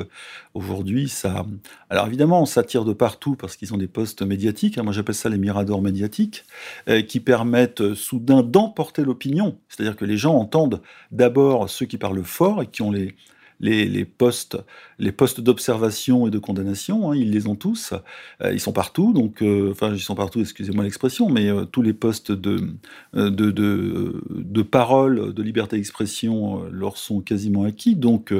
ça. 1.10 1.46
Alors 1.91 2.08
évidemment, 2.08 2.48
ça 2.48 2.63
tire 2.63 2.86
de 2.86 2.94
partout 2.94 3.36
parce 3.36 3.56
qu'ils 3.56 3.72
ont 3.72 3.78
des 3.78 3.88
postes 3.88 4.24
médiatiques. 4.24 4.80
Hein. 4.80 4.84
moi, 4.84 4.94
j'appelle 4.94 5.13
ça 5.13 5.30
les 5.30 5.38
miradors 5.38 5.84
médiatiques, 5.84 6.44
qui 7.08 7.20
permettent 7.20 7.94
soudain 7.94 8.41
d'emporter 8.41 9.04
l'opinion. 9.04 9.60
C'est-à-dire 9.70 9.96
que 9.96 10.06
les 10.06 10.18
gens 10.18 10.36
entendent 10.36 10.82
d'abord 11.12 11.70
ceux 11.70 11.86
qui 11.86 12.00
parlent 12.00 12.24
fort 12.24 12.63
et 12.63 12.68
qui 12.68 12.82
ont 12.82 12.91
les, 12.91 13.15
les, 13.65 14.06
postes, 14.06 14.58
les 14.99 15.12
postes 15.12 15.41
d'observation 15.41 16.28
et 16.28 16.30
de 16.30 16.39
condamnation, 16.39 17.12
hein, 17.12 17.15
ils 17.15 17.32
les 17.32 17.47
ont 17.47 17.56
tous. 17.56 17.93
Euh, 18.41 18.54
ils 18.54 18.60
sont 18.60 18.73
partout, 18.73 19.13
donc, 19.13 19.41
euh, 19.41 19.71
enfin, 19.71 19.93
ils 19.93 19.99
sont 19.99 20.15
partout, 20.15 20.39
excusez-moi 20.39 20.84
l'expression, 20.84 21.30
mais 21.30 21.49
euh, 21.49 21.65
tous 21.65 21.82
les 21.82 21.93
postes 21.93 22.32
de, 22.32 22.69
de, 23.13 23.30
de, 23.30 24.23
de, 24.30 24.62
parole, 24.62 25.34
de 25.34 25.43
liberté 25.43 25.78
d'expression 25.78 26.63
leur 26.71 26.97
sont 26.97 27.21
quasiment 27.21 27.63
acquis. 27.63 27.95
Donc, 27.95 28.34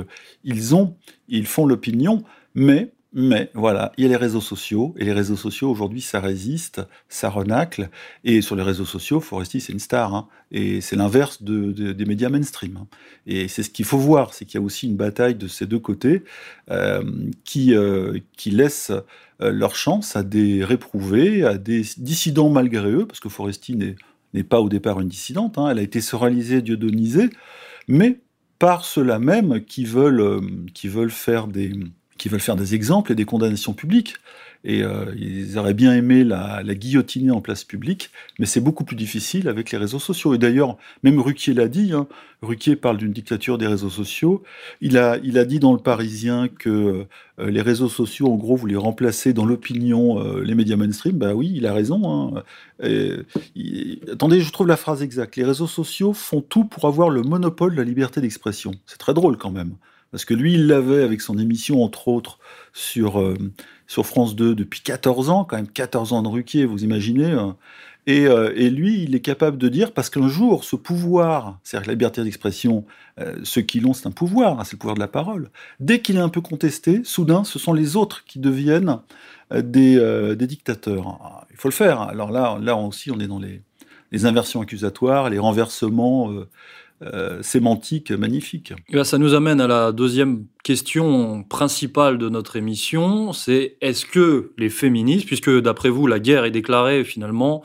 ils 0.43 0.75
ont, 0.75 0.95
ils 1.27 1.45
font 1.45 1.65
l'opinion, 1.65 2.23
mais 2.53 2.91
mais 3.17 3.49
voilà, 3.54 3.93
il 3.97 4.04
y 4.04 4.08
a 4.08 4.10
les 4.10 4.17
réseaux 4.17 4.41
sociaux, 4.41 4.93
et 4.97 5.06
les 5.06 5.13
réseaux 5.13 5.38
sociaux 5.38 5.71
aujourd'hui, 5.71 6.01
ça 6.01 6.19
résiste, 6.19 6.82
ça 7.08 7.30
renacle. 7.30 7.89
Et 8.25 8.41
sur 8.41 8.58
les 8.58 8.62
réseaux 8.62 8.84
sociaux, 8.84 9.21
Foresti, 9.21 9.62
c'est 9.62 9.71
une 9.71 9.80
star. 9.80 10.13
Hein, 10.13 10.28
et 10.51 10.82
c'est 10.82 10.97
l'inverse 10.97 11.41
de, 11.41 11.71
des 11.93 12.06
médias 12.06 12.28
mainstream. 12.28 12.75
Hein. 12.75 12.88
Et 13.25 13.47
c'est 13.47 13.63
ce 13.63 13.69
qu'il 13.69 13.86
faut 13.86 13.97
voir, 13.97 14.34
c'est 14.34 14.43
qu'il 14.43 14.60
y 14.60 14.62
a 14.62 14.65
aussi 14.65 14.88
une 14.88 14.97
bataille 14.97 15.36
de 15.36 15.47
ces 15.47 15.65
deux 15.65 15.80
côtés 15.80 16.23
euh, 16.69 17.04
qui, 17.45 17.73
euh, 17.73 18.19
qui 18.36 18.51
laisse 18.51 18.91
euh, 19.41 19.49
leur 19.49 19.78
chance 19.78 20.17
à 20.17 20.23
des 20.23 20.65
réprouvés, 20.65 21.45
à 21.45 21.58
des 21.58 21.84
dissidents 21.97 22.49
malgré 22.49 22.91
eux, 22.91 23.06
parce 23.06 23.21
que 23.21 23.30
Foresti 23.30 23.78
n'est 24.34 24.43
pas 24.43 24.60
au 24.60 24.67
départ 24.67 24.99
une 24.99 25.08
dissidente, 25.08 25.58
hein, 25.58 25.69
elle 25.69 25.80
a 25.80 25.84
été 25.84 26.01
soralisée, 26.01 26.62
dieudonnisée, 26.62 27.30
mais 27.88 28.19
par 28.60 28.84
ceux-là 28.84 29.19
même 29.19 29.63
qui 29.63 29.86
veulent, 29.86 30.41
qui 30.73 30.89
veulent 30.89 31.12
faire 31.12 31.47
des 31.47 31.71
qui 32.17 32.30
veulent 32.30 32.39
faire 32.39 32.56
des 32.56 32.75
exemples 32.75 33.12
et 33.12 33.15
des 33.15 33.25
condamnations 33.25 33.73
publiques. 33.73 34.15
Et 34.67 34.82
euh, 34.82 35.13
ils 35.15 35.60
auraient 35.60 35.75
bien 35.75 35.93
aimé 35.93 36.23
la, 36.23 36.63
guillotiner 36.63 37.30
en 37.30 37.39
place 37.39 37.63
publique, 37.63 38.10
mais 38.39 38.47
c'est 38.47 38.62
beaucoup 38.62 38.84
plus 38.84 38.95
difficile 38.95 39.47
avec 39.47 39.69
les 39.71 39.78
réseaux 39.78 39.99
sociaux. 39.99 40.34
Et 40.34 40.39
d'ailleurs, 40.39 40.78
même 41.04 41.19
Ruquier 41.19 41.54
l'a 41.54 41.67
dit, 41.67 41.93
hein, 41.93 42.08
Ruquier 42.41 42.75
parle 42.75 42.97
d'une 42.97 43.12
dictature 43.12 43.60
des 43.60 43.67
réseaux 43.67 43.91
sociaux. 43.91 44.41
Il 44.82 44.97
a, 44.97 45.17
il 45.23 45.38
a 45.38 45.45
dit 45.45 45.60
dans 45.60 45.71
Le 45.71 45.78
Parisien 45.78 46.47
que 46.47 47.06
euh, 47.39 47.51
les 47.51 47.62
réseaux 47.62 47.89
sociaux, 47.89 48.28
en 48.32 48.38
gros, 48.38 48.56
voulaient 48.56 48.75
remplacer 48.75 49.34
dans 49.34 49.45
l'opinion 49.45 50.19
euh, 50.19 50.41
les 50.43 50.56
médias 50.56 50.78
mainstream. 50.78 51.15
Bah 51.15 51.36
oui, 51.36 51.54
il 51.54 51.67
a 51.67 51.73
raison. 51.73 52.36
Hein. 52.36 52.43
attendez, 54.12 54.41
je 54.41 54.51
trouve 54.51 54.67
la 54.67 54.78
phrase 54.78 55.04
exacte. 55.04 55.36
Les 55.36 55.45
réseaux 55.45 55.67
sociaux 55.67 56.13
font 56.13 56.41
tout 56.41 56.65
pour 56.65 56.86
avoir 56.86 57.12
le 57.12 57.21
monopole 57.21 57.73
de 57.73 57.78
la 57.78 57.84
liberté 57.84 58.19
d'expression. 58.19 58.71
C'est 58.88 58.97
très 58.97 59.13
drôle 59.13 59.38
quand 59.38 59.51
même. 59.51 59.75
Parce 60.15 60.23
que 60.23 60.34
lui, 60.34 60.54
il 60.54 60.67
l'avait 60.67 61.04
avec 61.04 61.19
son 61.19 61.38
émission, 61.38 61.84
entre 61.84 62.08
autres, 62.08 62.39
sur, 62.71 63.19
euh, 63.19 63.36
sur 63.86 64.06
France 64.06 64.34
2 64.38 64.56
depuis 64.56 64.80
14 64.80 65.30
ans, 65.30 65.43
quand 65.43 65.58
même 65.58 65.67
14 65.67 66.13
ans 66.13 66.23
de 66.23 66.30
Ruquier, 66.30 66.63
vous 66.63 66.86
imaginez. 66.86 67.34
Hein. 67.34 67.58
Et, 68.08 68.25
euh, 68.25 68.54
et 68.56 68.69
lui, 68.69 69.04
il 69.04 69.13
est 69.13 69.19
capable 69.19 69.58
de 69.58 69.67
dire, 69.67 69.91
parce 69.91 70.10
qu'un 70.10 70.30
jour, 70.30 70.63
ce 70.63 70.78
pouvoir, 70.78 71.60
c'est-à-dire 71.63 71.88
la 71.88 71.93
liberté 71.95 72.23
d'expression, 72.23 72.86
euh, 73.19 73.36
ceux 73.43 73.62
qui 73.62 73.82
l'ont, 73.82 73.91
c'est 73.91 74.08
un 74.08 74.12
pouvoir, 74.12 74.58
hein, 74.58 74.63
c'est 74.63 74.75
le 74.75 74.78
pouvoir 74.78 74.95
de 74.95 75.01
la 75.01 75.10
parole. 75.10 75.49
Dès 75.82 75.99
qu'il 75.99 76.15
est 76.15 76.21
un 76.21 76.30
peu 76.30 76.39
contesté, 76.39 77.01
soudain, 77.04 77.43
ce 77.43 77.60
sont 77.60 77.73
les 77.73 77.97
autres 77.97 78.23
qui 78.23 78.39
deviennent 78.39 78.99
des, 79.54 80.36
des 80.38 80.47
dictateurs. 80.47 81.19
Ah, 81.21 81.45
Il 81.51 81.58
faut 81.58 81.67
le 81.67 81.73
faire. 81.73 81.99
Alors 81.99 82.32
là, 82.32 82.58
là 82.62 82.78
aussi, 82.78 83.12
on 83.12 83.19
est 83.19 83.28
dans 83.28 83.39
les, 83.39 83.62
les 84.13 84.25
inversions 84.25 84.62
accusatoires, 84.62 85.30
les 85.30 85.39
renversements 85.39 86.32
euh, 87.01 87.41
sémantiques 87.41 88.12
magnifiques. 88.12 88.71
Et 88.89 88.93
ben, 88.93 89.03
ça 89.03 89.17
nous 89.17 89.34
amène 89.34 89.60
à 89.60 89.67
la 89.67 89.91
deuxième 89.91 90.45
question 90.63 91.43
principale 91.43 92.17
de 92.17 92.29
notre 92.29 92.55
émission, 92.55 93.34
c'est 93.34 93.77
est-ce 93.81 94.05
que 94.05 94.53
les 94.58 94.69
féministes, 94.69 95.25
puisque 95.25 95.49
d'après 95.60 95.89
vous 95.89 96.08
la 96.08 96.19
guerre 96.19 96.45
est 96.45 96.51
déclarée 96.51 97.03
finalement 97.03 97.63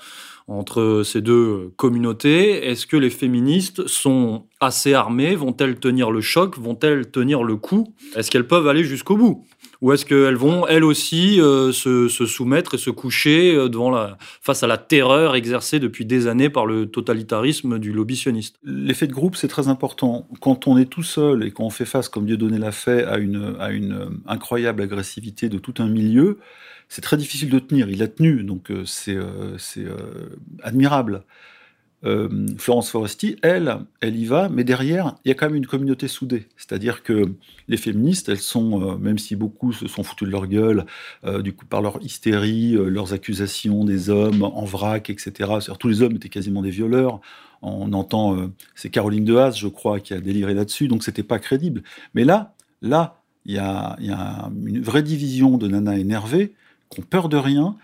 entre 0.48 1.02
ces 1.04 1.20
deux 1.20 1.72
communautés, 1.76 2.66
est-ce 2.66 2.88
que 2.88 2.96
les 2.96 3.10
féministes 3.10 3.86
sont 3.86 4.46
assez 4.58 4.94
armées? 4.94 5.36
Vont-elles 5.36 5.78
tenir 5.78 6.10
le 6.10 6.20
choc? 6.20 6.58
Vont-elles 6.58 7.08
tenir 7.12 7.44
le 7.44 7.54
coup? 7.54 7.94
Est-ce 8.16 8.32
qu'elles 8.32 8.48
peuvent 8.48 8.66
aller 8.66 8.82
jusqu'au 8.82 9.16
bout? 9.16 9.46
Ou 9.80 9.92
est-ce 9.92 10.04
qu'elles 10.04 10.36
vont, 10.36 10.66
elles 10.66 10.84
aussi, 10.84 11.40
euh, 11.40 11.72
se, 11.72 12.08
soumettre 12.08 12.74
et 12.74 12.78
se 12.78 12.90
coucher 12.90 13.54
euh, 13.54 13.68
devant 13.68 13.90
la, 13.90 14.18
face 14.42 14.62
à 14.62 14.66
la 14.66 14.78
terreur 14.78 15.34
exercée 15.34 15.78
depuis 15.78 16.04
des 16.04 16.26
années 16.26 16.50
par 16.50 16.66
le 16.66 16.86
totalitarisme 16.86 17.78
du 17.78 17.92
lobby 17.92 18.16
sioniste 18.16 18.56
L'effet 18.62 19.06
de 19.06 19.12
groupe, 19.12 19.36
c'est 19.36 19.48
très 19.48 19.68
important. 19.68 20.28
Quand 20.40 20.66
on 20.66 20.76
est 20.78 20.86
tout 20.86 21.02
seul 21.02 21.44
et 21.44 21.50
qu'on 21.50 21.70
fait 21.70 21.86
face, 21.86 22.08
comme 22.08 22.26
Dieudonné 22.26 22.58
l'a 22.58 22.72
fait, 22.72 23.04
à 23.04 23.18
une, 23.18 23.56
à 23.58 23.70
une 23.70 24.20
incroyable 24.26 24.82
agressivité 24.82 25.48
de 25.48 25.58
tout 25.58 25.74
un 25.78 25.88
milieu, 25.88 26.38
c'est 26.90 27.02
très 27.02 27.16
difficile 27.16 27.48
de 27.48 27.58
tenir. 27.60 27.88
Il 27.88 28.02
a 28.02 28.08
tenu, 28.08 28.42
donc 28.42 28.70
euh, 28.70 28.84
c'est 28.84 29.14
euh, 29.14 29.56
euh, 29.78 30.36
admirable. 30.62 31.22
Euh, 32.04 32.46
Florence 32.56 32.90
Foresti, 32.90 33.36
elle, 33.42 33.78
elle 34.00 34.16
y 34.16 34.24
va, 34.24 34.48
mais 34.48 34.64
derrière, 34.64 35.16
il 35.24 35.28
y 35.28 35.32
a 35.32 35.34
quand 35.34 35.46
même 35.46 35.56
une 35.56 35.66
communauté 35.66 36.08
soudée. 36.08 36.46
C'est-à-dire 36.56 37.02
que 37.02 37.34
les 37.68 37.76
féministes, 37.76 38.28
elles 38.28 38.38
sont, 38.38 38.80
euh, 38.82 38.96
même 38.96 39.18
si 39.18 39.36
beaucoup 39.36 39.72
se 39.72 39.86
sont 39.86 40.02
foutus 40.02 40.26
de 40.26 40.32
leur 40.32 40.46
gueule, 40.46 40.86
euh, 41.24 41.42
du 41.42 41.52
coup, 41.52 41.66
par 41.66 41.82
leur 41.82 42.02
hystérie, 42.02 42.72
leurs 42.72 43.12
accusations 43.12 43.84
des 43.84 44.08
hommes 44.08 44.42
en 44.42 44.64
vrac, 44.64 45.10
etc. 45.10 45.50
Tous 45.78 45.88
les 45.88 46.02
hommes 46.02 46.16
étaient 46.16 46.28
quasiment 46.28 46.62
des 46.62 46.70
violeurs. 46.70 47.20
On 47.62 47.92
entend, 47.92 48.50
c'est 48.74 48.88
Caroline 48.88 49.24
de 49.24 49.36
Haas, 49.36 49.52
je 49.52 49.68
crois, 49.68 50.00
qui 50.00 50.14
a 50.14 50.20
déliré 50.20 50.54
là-dessus, 50.54 50.88
donc 50.88 51.02
c'était 51.04 51.22
pas 51.22 51.38
crédible. 51.38 51.82
Mais 52.14 52.24
là, 52.24 52.54
là, 52.80 53.20
il 53.44 53.54
y 53.54 53.58
a, 53.58 53.98
une 54.64 54.80
vraie 54.80 55.02
division 55.02 55.58
de 55.58 55.68
nanas 55.68 55.98
énervées, 55.98 56.54
qui 56.88 57.00
ont 57.00 57.02
peur 57.02 57.28
de 57.28 57.36
rien, 57.36 57.76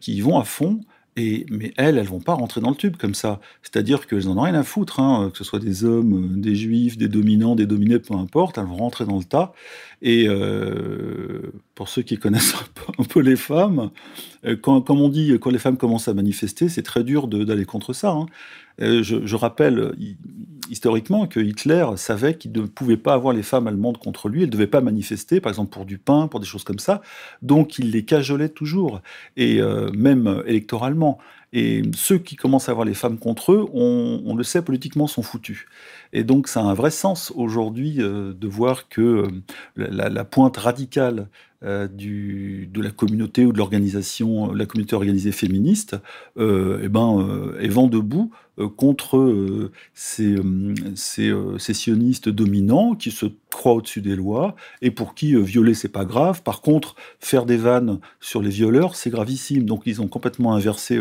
qui 0.00 0.14
y 0.14 0.20
vont 0.22 0.38
à 0.38 0.44
fond. 0.44 0.80
Et, 1.16 1.46
mais 1.48 1.72
elles, 1.76 1.98
elles 1.98 2.06
vont 2.06 2.20
pas 2.20 2.34
rentrer 2.34 2.60
dans 2.60 2.70
le 2.70 2.76
tube 2.76 2.96
comme 2.96 3.14
ça. 3.14 3.40
C'est-à-dire 3.62 4.06
qu'elles 4.06 4.28
en 4.28 4.36
ont 4.36 4.42
rien 4.42 4.54
à 4.54 4.64
foutre, 4.64 4.98
hein, 4.98 5.30
que 5.30 5.38
ce 5.38 5.44
soit 5.44 5.60
des 5.60 5.84
hommes, 5.84 6.40
des 6.40 6.56
juifs, 6.56 6.98
des 6.98 7.08
dominants, 7.08 7.54
des 7.54 7.66
dominés, 7.66 8.00
peu 8.00 8.14
importe, 8.14 8.58
elles 8.58 8.66
vont 8.66 8.76
rentrer 8.76 9.04
dans 9.04 9.18
le 9.18 9.24
tas. 9.24 9.52
Et 10.02 10.26
euh, 10.28 11.52
pour 11.74 11.88
ceux 11.88 12.02
qui 12.02 12.18
connaissent 12.18 12.54
un 12.98 13.04
peu, 13.04 13.20
les 13.20 13.36
femmes, 13.36 13.78
euh, 13.78 13.88
quand, 14.62 14.80
comme 14.82 15.00
on 15.00 15.08
dit, 15.08 15.38
quand 15.40 15.50
les 15.50 15.58
femmes 15.58 15.76
commencent 15.76 16.08
à 16.08 16.14
manifester, 16.14 16.68
c'est 16.68 16.82
très 16.82 17.04
dur 17.04 17.28
d'aller 17.28 17.64
contre 17.64 17.92
ça. 17.92 18.10
Hein. 18.10 18.26
Euh, 18.82 19.02
je, 19.02 19.24
je, 19.24 19.36
rappelle 19.36 19.94
historiquement 20.68 21.26
que 21.26 21.38
Hitler 21.38 21.86
savait 21.96 22.36
qu'il 22.36 22.52
ne 22.52 22.66
pouvait 22.66 22.96
pas 22.96 23.14
avoir 23.14 23.32
les 23.32 23.44
femmes 23.44 23.68
allemandes 23.68 23.98
contre 23.98 24.28
lui, 24.28 24.40
elles 24.40 24.48
ne 24.48 24.52
devaient 24.52 24.66
pas 24.66 24.80
manifester, 24.80 25.40
par 25.40 25.50
exemple 25.50 25.70
pour 25.70 25.84
du 25.84 25.98
pain, 25.98 26.26
pour 26.26 26.40
des 26.40 26.46
choses 26.46 26.64
comme 26.64 26.80
ça, 26.80 27.00
donc 27.42 27.78
il 27.78 27.92
les 27.92 28.04
cajolait 28.04 28.48
toujours, 28.48 29.00
et 29.36 29.60
euh, 29.60 29.90
même 29.92 30.42
électoralement. 30.46 31.18
Et 31.56 31.82
ceux 31.94 32.18
qui 32.18 32.34
commencent 32.34 32.68
à 32.68 32.72
avoir 32.72 32.84
les 32.84 32.94
femmes 32.94 33.16
contre 33.16 33.52
eux, 33.52 33.68
on, 33.72 34.34
le 34.34 34.42
sait, 34.42 34.60
politiquement, 34.60 35.06
sont 35.06 35.22
foutus. 35.22 35.66
Et 36.12 36.24
donc, 36.24 36.48
ça 36.48 36.60
a 36.60 36.64
un 36.64 36.74
vrai 36.74 36.90
sens 36.90 37.32
aujourd'hui 37.36 38.02
euh, 38.02 38.34
de 38.34 38.48
voir 38.48 38.88
que 38.88 39.00
euh, 39.00 39.28
la, 39.76 40.24
pointe 40.24 40.56
radicale 40.56 41.28
euh, 41.62 41.86
de 41.86 42.82
la 42.82 42.90
communauté 42.90 43.46
ou 43.46 43.52
de 43.52 43.58
l'organisation, 43.58 44.52
la 44.52 44.66
communauté 44.66 44.96
organisée 44.96 45.30
féministe, 45.30 45.96
eh 46.36 46.88
ben, 46.88 47.54
est 47.60 47.68
vent 47.68 47.86
debout 47.86 48.32
contre 48.76 49.70
ces, 49.94 50.36
ces, 50.94 51.32
ces, 51.58 51.74
sionistes 51.74 52.28
dominants 52.28 52.94
qui 52.94 53.10
se 53.10 53.26
croient 53.50 53.74
au-dessus 53.74 54.00
des 54.00 54.14
lois 54.14 54.54
et 54.80 54.90
pour 54.90 55.14
qui 55.14 55.34
violer 55.34 55.74
c'est 55.74 55.88
pas 55.88 56.04
grave. 56.04 56.42
Par 56.42 56.60
contre, 56.60 56.94
faire 57.18 57.46
des 57.46 57.56
vannes 57.56 57.98
sur 58.20 58.42
les 58.42 58.50
violeurs 58.50 58.96
c'est 58.96 59.10
gravissime. 59.10 59.64
Donc 59.64 59.82
ils 59.86 60.00
ont 60.00 60.08
complètement 60.08 60.54
inversé 60.54 61.00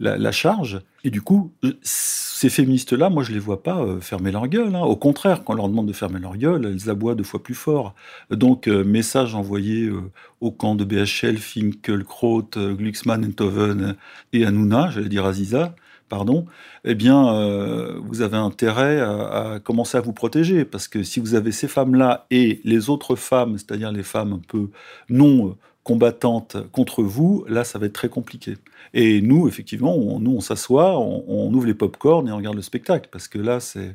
la, 0.00 0.32
charge. 0.32 0.80
Et 1.04 1.10
du 1.10 1.20
coup, 1.20 1.52
ces 1.82 2.48
féministes-là, 2.48 3.10
moi, 3.10 3.22
je 3.22 3.32
les 3.32 3.38
vois 3.38 3.62
pas 3.62 3.80
euh, 3.80 4.00
fermer 4.00 4.32
leur 4.32 4.48
gueule. 4.48 4.74
Hein. 4.74 4.80
Au 4.80 4.96
contraire, 4.96 5.44
quand 5.44 5.52
on 5.52 5.56
leur 5.56 5.68
demande 5.68 5.86
de 5.86 5.92
fermer 5.92 6.18
leur 6.18 6.36
gueule, 6.36 6.66
elles 6.66 6.90
aboient 6.90 7.14
deux 7.14 7.24
fois 7.24 7.42
plus 7.42 7.54
fort. 7.54 7.94
Donc, 8.30 8.66
euh, 8.66 8.82
message 8.82 9.34
envoyé 9.34 9.84
euh, 9.84 10.00
au 10.40 10.50
camp 10.50 10.74
de 10.74 10.84
BHL, 10.84 11.36
Finkelkraut, 11.36 12.50
Glucksmann, 12.56 13.24
Enthoven 13.24 13.96
et 14.32 14.46
Hanouna, 14.46 14.90
j'allais 14.90 15.10
dire 15.10 15.26
Aziza, 15.26 15.74
pardon, 16.10 16.44
eh 16.84 16.94
bien, 16.94 17.34
euh, 17.34 17.98
vous 18.02 18.20
avez 18.20 18.36
intérêt 18.36 19.00
à, 19.00 19.60
commencer 19.64 19.96
à 19.96 20.02
vous 20.02 20.12
protéger. 20.12 20.66
Parce 20.66 20.88
que 20.88 21.02
si 21.02 21.20
vous 21.20 21.34
avez 21.34 21.52
ces 21.52 21.68
femmes-là 21.68 22.26
et 22.30 22.60
les 22.64 22.90
autres 22.90 23.16
femmes, 23.16 23.56
c'est-à-dire 23.56 23.92
les 23.92 24.02
femmes 24.02 24.34
un 24.34 24.42
peu 24.46 24.68
non 25.08 25.56
combattantes 25.82 26.58
contre 26.72 27.02
vous, 27.02 27.44
là, 27.48 27.64
ça 27.64 27.78
va 27.78 27.86
être 27.86 27.94
très 27.94 28.10
compliqué. 28.10 28.58
Et 28.92 29.22
nous, 29.22 29.48
effectivement, 29.48 29.96
on, 29.96 30.18
nous, 30.20 30.36
on 30.36 30.40
s'assoit, 30.40 30.98
on, 30.98 31.24
on, 31.26 31.54
ouvre 31.54 31.66
les 31.66 31.74
pop-corn 31.74 32.28
et 32.28 32.32
on 32.32 32.36
regarde 32.36 32.56
le 32.56 32.62
spectacle, 32.62 33.08
parce 33.10 33.28
que 33.28 33.38
là, 33.38 33.60
c'est 33.60 33.94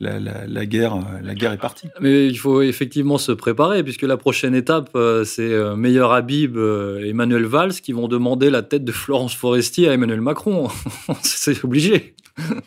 la, 0.00 0.18
la, 0.18 0.46
la, 0.46 0.66
guerre, 0.66 0.98
la 1.22 1.34
guerre 1.34 1.52
est 1.52 1.58
partie. 1.58 1.88
Mais 2.00 2.26
il 2.26 2.38
faut 2.38 2.62
effectivement 2.62 3.18
se 3.18 3.32
préparer, 3.32 3.82
puisque 3.82 4.02
la 4.02 4.16
prochaine 4.16 4.54
étape, 4.54 4.96
c'est 5.24 5.76
Meilleur 5.76 6.12
Habib 6.12 6.56
et 6.56 7.10
Emmanuel 7.10 7.44
Valls 7.44 7.74
qui 7.74 7.92
vont 7.92 8.08
demander 8.08 8.50
la 8.50 8.62
tête 8.62 8.84
de 8.84 8.92
Florence 8.92 9.34
Foresti 9.34 9.86
à 9.86 9.92
Emmanuel 9.92 10.20
Macron. 10.20 10.68
c'est 11.22 11.64
obligé. 11.64 12.14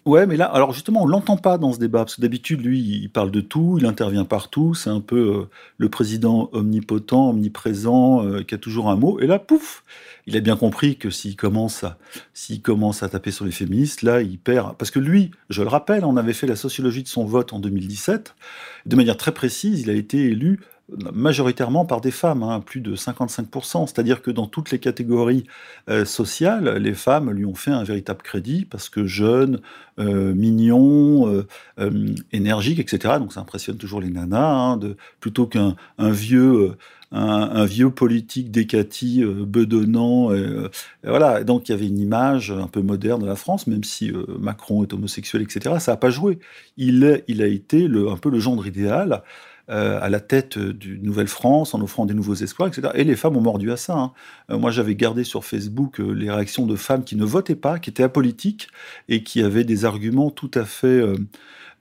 Ouais, 0.06 0.26
mais 0.26 0.38
là, 0.38 0.46
alors 0.46 0.74
justement, 0.74 1.04
on 1.04 1.08
l'entend 1.08 1.38
pas 1.38 1.58
dans 1.58 1.72
ce 1.74 1.80
débat, 1.80 2.00
parce 2.00 2.15
que 2.15 2.22
d'habitude, 2.22 2.63
lui, 2.63 2.80
il 2.80 3.10
parle 3.10 3.32
de 3.32 3.41
tout, 3.41 3.78
il 3.80 3.86
intervient 3.86 4.26
partout, 4.26 4.74
c'est 4.74 4.89
un 4.89 5.00
peu 5.00 5.15
euh, 5.15 5.50
le 5.78 5.89
président 5.89 6.50
omnipotent, 6.52 7.30
omniprésent, 7.30 8.26
euh, 8.26 8.43
qui 8.43 8.56
a 8.56 8.58
toujours 8.58 8.89
un 8.89 8.96
mot, 8.96 9.19
et 9.19 9.28
là, 9.28 9.39
pouf, 9.39 9.84
il 10.25 10.38
a 10.38 10.39
bien 10.39 10.55
compris 10.55 10.97
que 10.97 11.09
s'il 11.09 11.36
commence 11.36 11.83
à, 11.83 11.97
s'il 12.33 12.62
taper 12.62 13.31
sur 13.31 13.45
les 13.45 13.51
féministes, 13.51 14.01
là, 14.01 14.21
il 14.21 14.38
perd, 14.38 14.77
parce 14.77 14.91
que 14.91 14.99
lui, 14.99 15.31
je 15.49 15.62
le 15.62 15.67
rappelle, 15.67 16.05
on 16.05 16.17
avait 16.17 16.33
fait 16.33 16.47
la 16.47 16.55
sociologie 16.55 17.03
de 17.03 17.07
son 17.07 17.25
vote 17.25 17.53
en 17.53 17.59
2017, 17.59 18.36
de 18.86 18.95
manière 18.95 19.17
très 19.17 19.33
précise, 19.33 19.81
il 19.81 19.89
a 19.89 19.93
été 19.93 20.17
élu 20.29 20.59
majoritairement 21.13 21.86
par 21.86 22.02
des 22.02 22.12
femmes, 22.12 22.43
hein, 22.43 22.60
plus 22.60 22.82
de 22.82 22.96
55%. 22.96 23.88
C'est-à-dire 23.88 24.22
que 24.22 24.32
dans 24.32 24.48
toutes 24.48 24.72
les 24.72 24.80
catégories 24.80 25.46
euh, 25.89 26.06
sociales, 26.06 26.78
les 26.78 26.93
femmes 26.93 27.32
lui 27.32 27.46
ont 27.46 27.56
fait 27.56 27.72
un 27.72 27.84
véritable 27.84 28.22
crédit 28.22 28.65
parce 28.65 28.89
que 28.89 29.06
jeune, 29.06 29.62
euh, 30.00 30.34
mignon, 30.34 31.43
euh, 31.80 32.15
énergique, 32.32 32.80
etc. 32.80 33.15
Donc 33.17 33.34
ça 33.34 33.39
impressionne 33.39 33.78
toujours 33.78 34.02
les 34.02 34.10
nanas, 34.10 34.74
hein, 34.74 34.80
plutôt 35.19 35.48
qu'un 35.48 35.76
un 35.98 36.12
vieux... 36.12 36.76
Politique 37.96 38.50
décati, 38.50 39.24
bedonnant. 39.24 40.32
Voilà, 41.04 41.43
donc 41.43 41.69
il 41.69 41.74
y 41.74 41.76
avait 41.76 41.86
une 41.86 42.00
image 42.00 42.50
un 42.50 42.65
peu 42.65 42.82
moderne 42.82 43.22
de 43.22 43.28
la 43.28 43.36
France, 43.36 43.67
même 43.67 43.84
si 43.84 44.12
Macron 44.39 44.82
est 44.82 44.93
homosexuel, 44.93 45.43
etc. 45.43 45.76
Ça 45.78 45.91
n'a 45.91 45.98
pas 45.98 46.10
joué. 46.10 46.39
Il, 46.76 47.24
il 47.28 47.43
a 47.43 47.48
été 47.48 47.86
un 47.86 48.17
peu 48.17 48.32
le 48.32 48.39
gendre 48.39 48.65
idéal 48.65 49.22
euh, 49.69 49.97
à 50.02 50.10
la 50.10 50.19
tête 50.19 50.60
d'une 50.60 51.04
nouvelle 51.04 51.30
France 51.30 51.73
en 51.73 51.82
offrant 51.82 52.06
des 52.06 52.13
nouveaux 52.13 52.36
espoirs, 52.36 52.67
etc. 52.67 52.89
Et 52.95 53.06
les 53.06 53.15
femmes 53.15 53.38
ont 53.38 53.41
mordu 53.41 53.71
à 53.71 53.78
ça. 53.78 53.97
Hein. 53.97 54.12
Euh, 54.52 54.58
moi, 54.58 54.71
j'avais 54.71 54.93
gardé 54.93 55.23
sur 55.23 55.45
Facebook 55.45 56.02
euh, 56.02 56.12
les 56.12 56.30
réactions 56.30 56.65
de 56.65 56.76
femmes 56.76 57.06
qui 57.06 57.15
ne 57.15 57.23
votaient 57.23 57.56
pas, 57.56 57.80
qui 57.80 57.89
étaient 57.89 58.04
apolitiques 58.04 58.67
et 59.08 59.23
qui 59.23 59.41
avaient 59.41 59.63
des 59.63 59.86
arguments 59.86 60.32
tout 60.32 60.52
à 60.54 60.65
fait 60.65 61.02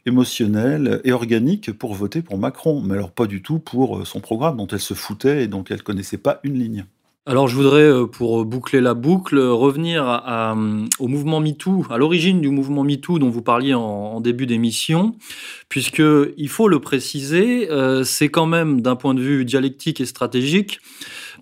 émotionnels 0.07 1.01
et 1.03 1.13
organiques 1.13 1.73
pour 1.73 1.95
voter 1.95 2.23
pour 2.23 2.39
Macron, 2.39 2.81
mais 2.81 2.95
alors 2.95 3.11
pas 3.11 3.27
du 3.27 3.43
tout 3.43 3.59
pour 3.59 4.07
son 4.07 4.21
programme 4.21 4.59
dont 4.59 4.69
elle 4.69 4.81
se 4.81 4.95
foutait 4.95 5.45
et 5.45 5.47
dont 5.49 5.65
elle 5.69 5.83
connaissait 5.83 6.19
pas 6.19 6.39
une 6.45 6.59
ligne. 6.59 6.87
Alors 7.25 7.47
je 7.47 7.55
voudrais, 7.55 7.89
pour 8.11 8.45
boucler 8.45 8.81
la 8.81 8.95
boucle, 8.95 9.39
revenir 9.39 10.03
à, 10.09 10.57
au 10.99 11.07
mouvement 11.07 11.39
MeToo, 11.39 11.87
à 11.89 11.97
l'origine 11.97 12.41
du 12.41 12.49
mouvement 12.49 12.83
MeToo 12.83 13.21
dont 13.21 13.31
vous 13.31 13.43
parliez 13.43 13.75
en, 13.75 14.21
début 14.21 14.45
d'émission, 14.45 15.15
puisque 15.69 16.03
il 16.37 16.49
faut 16.49 16.67
le 16.67 16.81
préciser, 16.81 17.71
euh, 17.71 18.03
c'est 18.03 18.29
quand 18.29 18.47
même 18.47 18.81
d'un 18.81 18.97
point 18.97 19.15
de 19.15 19.21
vue 19.21 19.45
dialectique 19.45 20.01
et 20.01 20.05
stratégique. 20.05 20.81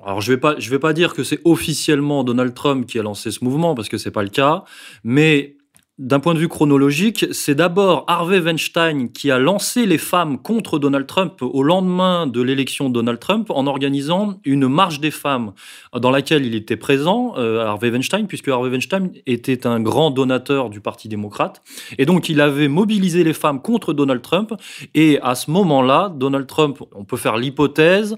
Alors 0.04 0.20
je 0.20 0.30
vais 0.30 0.38
pas, 0.38 0.54
je 0.58 0.68
vais 0.68 0.78
pas 0.78 0.92
dire 0.92 1.14
que 1.14 1.24
c'est 1.24 1.40
officiellement 1.44 2.24
Donald 2.24 2.52
Trump 2.52 2.86
qui 2.86 2.98
a 2.98 3.02
lancé 3.02 3.30
ce 3.30 3.42
mouvement 3.42 3.74
parce 3.74 3.88
que 3.88 3.96
c'est 3.96 4.10
pas 4.10 4.22
le 4.22 4.28
cas, 4.28 4.64
mais 5.02 5.56
d'un 6.00 6.18
point 6.18 6.32
de 6.32 6.38
vue 6.38 6.48
chronologique, 6.48 7.26
c'est 7.30 7.54
d'abord 7.54 8.04
Harvey 8.08 8.40
Weinstein 8.40 9.12
qui 9.12 9.30
a 9.30 9.38
lancé 9.38 9.84
les 9.84 9.98
femmes 9.98 10.38
contre 10.38 10.78
Donald 10.78 11.06
Trump 11.06 11.42
au 11.42 11.62
lendemain 11.62 12.26
de 12.26 12.40
l'élection 12.40 12.88
de 12.88 12.94
Donald 12.94 13.18
Trump 13.18 13.50
en 13.50 13.66
organisant 13.66 14.40
une 14.46 14.66
marche 14.66 15.00
des 15.00 15.10
femmes 15.10 15.52
dans 15.94 16.10
laquelle 16.10 16.46
il 16.46 16.54
était 16.54 16.78
présent, 16.78 17.34
euh, 17.36 17.66
Harvey 17.66 17.90
Weinstein, 17.90 18.26
puisque 18.26 18.48
Harvey 18.48 18.70
Weinstein 18.70 19.10
était 19.26 19.66
un 19.66 19.78
grand 19.78 20.10
donateur 20.10 20.70
du 20.70 20.80
Parti 20.80 21.06
démocrate. 21.08 21.60
Et 21.98 22.06
donc 22.06 22.30
il 22.30 22.40
avait 22.40 22.68
mobilisé 22.68 23.22
les 23.22 23.34
femmes 23.34 23.60
contre 23.60 23.92
Donald 23.92 24.22
Trump. 24.22 24.54
Et 24.94 25.20
à 25.20 25.34
ce 25.34 25.50
moment-là, 25.50 26.10
Donald 26.16 26.46
Trump, 26.46 26.78
on 26.94 27.04
peut 27.04 27.18
faire 27.18 27.36
l'hypothèse 27.36 28.16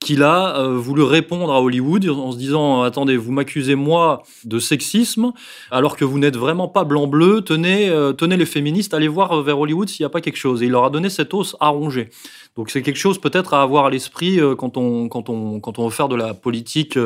qu'il 0.00 0.22
a 0.22 0.58
euh, 0.58 0.78
voulu 0.78 1.02
répondre 1.02 1.52
à 1.52 1.60
Hollywood 1.60 2.08
en 2.08 2.32
se 2.32 2.38
disant 2.38 2.82
attendez 2.82 3.18
vous 3.18 3.32
m'accusez 3.32 3.74
moi 3.74 4.22
de 4.44 4.58
sexisme 4.58 5.32
alors 5.70 5.96
que 5.96 6.06
vous 6.06 6.18
n'êtes 6.18 6.38
vraiment 6.38 6.68
pas 6.68 6.84
blanc 6.84 7.06
bleu 7.06 7.42
tenez 7.42 7.90
euh, 7.90 8.14
tenez 8.14 8.38
les 8.38 8.46
féministes 8.46 8.94
allez 8.94 9.08
voir 9.08 9.32
euh, 9.32 9.42
vers 9.42 9.58
Hollywood 9.58 9.90
s'il 9.90 10.02
n'y 10.02 10.06
a 10.06 10.10
pas 10.10 10.22
quelque 10.22 10.36
chose. 10.36 10.62
Et 10.62 10.66
il 10.66 10.72
leur 10.72 10.84
a 10.84 10.90
donné 10.90 11.10
cette 11.10 11.34
hausse 11.34 11.54
à 11.60 11.68
ronger 11.68 12.08
donc 12.56 12.70
c'est 12.70 12.82
quelque 12.82 12.98
chose 12.98 13.20
peut-être 13.20 13.54
à 13.54 13.62
avoir 13.62 13.86
à 13.86 13.90
l'esprit 13.90 14.38
quand 14.58 14.76
on 14.76 15.08
quand 15.08 15.28
on 15.28 15.60
quand 15.60 15.78
on 15.78 15.84
veut 15.84 15.94
faire 15.94 16.08
de 16.08 16.16
la 16.16 16.34
politique 16.34 16.98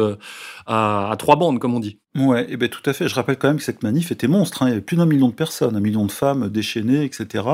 à, 0.67 1.11
à 1.11 1.17
trois 1.17 1.37
bandes 1.37 1.59
comme 1.59 1.75
on 1.75 1.81
dit 1.81 1.99
Ouais, 2.17 2.45
et 2.45 2.47
eh 2.51 2.57
ben 2.57 2.69
tout 2.69 2.89
à 2.89 2.93
fait. 2.93 3.09
Je 3.09 3.15
rappelle 3.17 3.37
quand 3.37 3.49
même 3.49 3.57
que 3.57 3.65
cette 3.65 3.83
manif 3.83 4.13
était 4.13 4.29
monstre. 4.29 4.63
Hein. 4.63 4.67
Il 4.67 4.69
y 4.69 4.73
avait 4.75 4.81
plus 4.81 4.97
d'un 4.97 5.07
million 5.07 5.29
de 5.29 5.35
personnes, 5.35 5.75
un 5.75 5.81
million 5.81 6.07
de 6.07 6.13
femmes 6.13 6.49
déchaînées, 6.49 7.03
etc., 7.03 7.45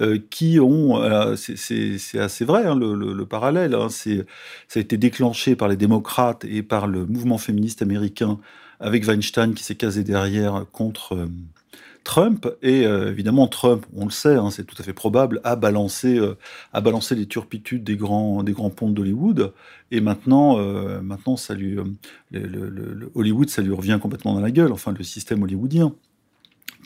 euh, 0.00 0.18
qui 0.30 0.58
ont. 0.60 1.02
Euh, 1.02 1.36
c'est 1.36 2.18
assez 2.18 2.46
vrai 2.46 2.64
hein, 2.64 2.74
le, 2.74 2.94
le, 2.94 3.12
le, 3.12 3.26
parallèle. 3.26 3.74
Hein. 3.74 3.88
Ça 3.90 4.10
a 4.76 4.78
été 4.78 4.96
déclenché 4.96 5.56
par 5.56 5.68
les 5.68 5.76
démocrates 5.76 6.46
et 6.46 6.62
par 6.62 6.86
le 6.86 7.04
mouvement 7.04 7.36
féministe 7.36 7.82
américain, 7.82 8.38
avec 8.80 9.04
Weinstein 9.06 9.52
qui 9.52 9.62
s'est 9.62 9.74
casé 9.74 10.04
derrière 10.04 10.64
contre. 10.72 11.14
Euh, 11.14 11.28
Trump, 12.08 12.48
et 12.62 12.86
euh, 12.86 13.10
évidemment 13.10 13.48
Trump, 13.48 13.84
on 13.94 14.06
le 14.06 14.10
sait, 14.10 14.36
hein, 14.36 14.50
c'est 14.50 14.64
tout 14.64 14.74
à 14.78 14.82
fait 14.82 14.94
probable, 14.94 15.42
a 15.44 15.56
balancé, 15.56 16.18
euh, 16.18 16.38
a 16.72 16.80
balancé 16.80 17.14
les 17.14 17.26
turpitudes 17.26 17.84
des 17.84 17.96
grands, 17.96 18.42
des 18.42 18.52
grands 18.52 18.70
ponts 18.70 18.88
d'Hollywood, 18.88 19.52
et 19.90 20.00
maintenant, 20.00 20.58
euh, 20.58 21.02
maintenant 21.02 21.36
ça 21.36 21.52
lui, 21.52 21.76
le, 22.30 23.10
Hollywood, 23.14 23.50
ça 23.50 23.60
lui 23.60 23.74
revient 23.74 23.98
complètement 24.00 24.32
dans 24.32 24.40
la 24.40 24.50
gueule, 24.50 24.72
enfin 24.72 24.94
le 24.96 25.04
système 25.04 25.42
hollywoodien 25.42 25.92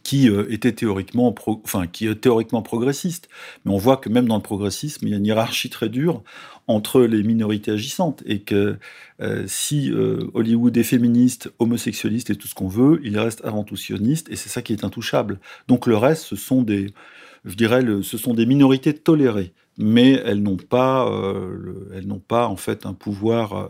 qui 0.02 0.28
était 0.48 0.72
théoriquement, 0.72 1.34
enfin 1.64 1.86
qui 1.86 2.06
est 2.06 2.14
théoriquement 2.16 2.62
progressiste, 2.62 3.28
mais 3.64 3.72
on 3.72 3.76
voit 3.76 3.96
que 3.96 4.08
même 4.08 4.26
dans 4.26 4.36
le 4.36 4.42
progressisme, 4.42 5.06
il 5.06 5.10
y 5.10 5.14
a 5.14 5.16
une 5.16 5.26
hiérarchie 5.26 5.70
très 5.70 5.88
dure 5.88 6.22
entre 6.66 7.02
les 7.02 7.22
minorités 7.22 7.72
agissantes 7.72 8.22
et 8.26 8.40
que 8.40 8.78
euh, 9.20 9.44
si 9.46 9.90
euh, 9.90 10.30
Hollywood 10.34 10.76
est 10.76 10.82
féministe, 10.82 11.52
homosexualiste 11.58 12.30
et 12.30 12.36
tout 12.36 12.48
ce 12.48 12.54
qu'on 12.54 12.68
veut, 12.68 13.00
il 13.04 13.18
reste 13.18 13.44
avant 13.44 13.64
tout 13.64 13.76
sioniste 13.76 14.28
et 14.30 14.36
c'est 14.36 14.48
ça 14.48 14.62
qui 14.62 14.72
est 14.72 14.84
intouchable. 14.84 15.40
Donc 15.68 15.86
le 15.86 15.96
reste, 15.96 16.24
ce 16.24 16.36
sont 16.36 16.62
des, 16.62 16.92
je 17.44 17.54
dirais, 17.54 17.82
ce 18.02 18.18
sont 18.18 18.34
des 18.34 18.46
minorités 18.46 18.94
tolérées, 18.94 19.52
mais 19.78 20.12
elles 20.24 20.42
n'ont 20.42 20.56
pas, 20.56 21.08
euh, 21.08 21.54
le, 21.58 21.90
elles 21.94 22.06
n'ont 22.06 22.20
pas 22.20 22.46
en 22.48 22.56
fait 22.56 22.86
un 22.86 22.94
pouvoir, 22.94 23.52
euh, 23.54 23.68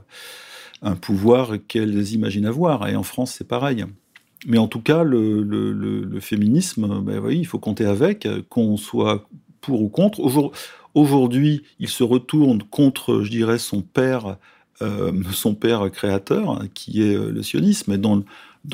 un 0.82 0.96
pouvoir 0.96 1.52
qu'elles 1.68 2.12
imaginent 2.12 2.46
avoir. 2.46 2.88
Et 2.88 2.96
en 2.96 3.02
France, 3.02 3.34
c'est 3.38 3.48
pareil. 3.48 3.84
Mais 4.46 4.58
en 4.58 4.68
tout 4.68 4.80
cas, 4.80 5.04
le, 5.04 6.18
féminisme, 6.20 7.00
ben 7.00 7.20
oui, 7.20 7.38
il 7.38 7.46
faut 7.46 7.58
compter 7.58 7.84
avec, 7.84 8.28
qu'on 8.48 8.76
soit 8.76 9.28
pour 9.60 9.82
ou 9.82 9.88
contre. 9.88 10.20
Aujourd'hui, 10.94 11.62
il 11.78 11.88
se 11.88 12.04
retourne 12.04 12.62
contre, 12.64 13.22
je 13.22 13.30
dirais, 13.30 13.58
son 13.58 13.80
père, 13.80 14.36
euh, 14.82 15.12
son 15.32 15.54
père 15.54 15.90
créateur, 15.90 16.62
qui 16.74 17.02
est 17.02 17.14
euh, 17.14 17.30
le 17.30 17.42
sionisme, 17.42 17.96
dans, 17.96 18.22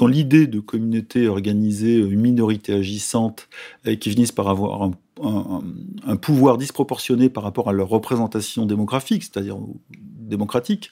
l'idée 0.07 0.47
de 0.47 0.59
communauté 0.59 1.29
organisée, 1.29 1.97
une 1.97 2.21
minorité 2.21 2.73
agissante, 2.73 3.49
et 3.85 3.99
qui 3.99 4.11
finissent 4.11 4.33
par 4.33 4.49
avoir 4.49 4.91
un, 5.23 6.17
pouvoir 6.17 6.59
disproportionné 6.59 7.29
par 7.29 7.43
rapport 7.43 7.69
à 7.69 7.73
leur 7.73 7.89
représentation 7.89 8.67
démographique, 8.67 9.23
c'est-à-dire 9.23 9.59
démocratique, 9.91 10.91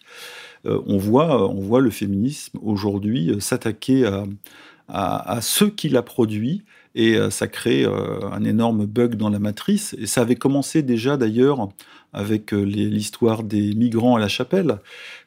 on, 0.66 0.98
voit, 0.98 1.50
on 1.50 1.60
voit 1.60 1.80
le 1.80 1.90
féminisme 1.90 2.58
aujourd'hui 2.62 3.36
s'attaquer 3.40 4.06
à, 4.06 4.24
à, 4.88 5.36
à 5.36 5.40
ceux 5.40 5.70
qui 5.70 5.88
l'a 5.88 6.02
produit 6.02 6.64
et 6.96 7.16
euh, 7.16 7.30
ça 7.30 7.46
crée 7.46 7.84
euh, 7.84 8.28
un 8.32 8.42
énorme 8.42 8.86
bug 8.86 9.14
dans 9.14 9.28
la 9.28 9.38
matrice. 9.38 9.94
Et 9.98 10.06
ça 10.06 10.22
avait 10.22 10.34
commencé 10.34 10.82
déjà 10.82 11.16
d'ailleurs 11.16 11.68
avec 12.12 12.52
euh, 12.52 12.62
l'histoire 12.62 13.44
des 13.44 13.74
migrants 13.74 14.16
à 14.16 14.18
la 14.18 14.28
chapelle. 14.28 14.78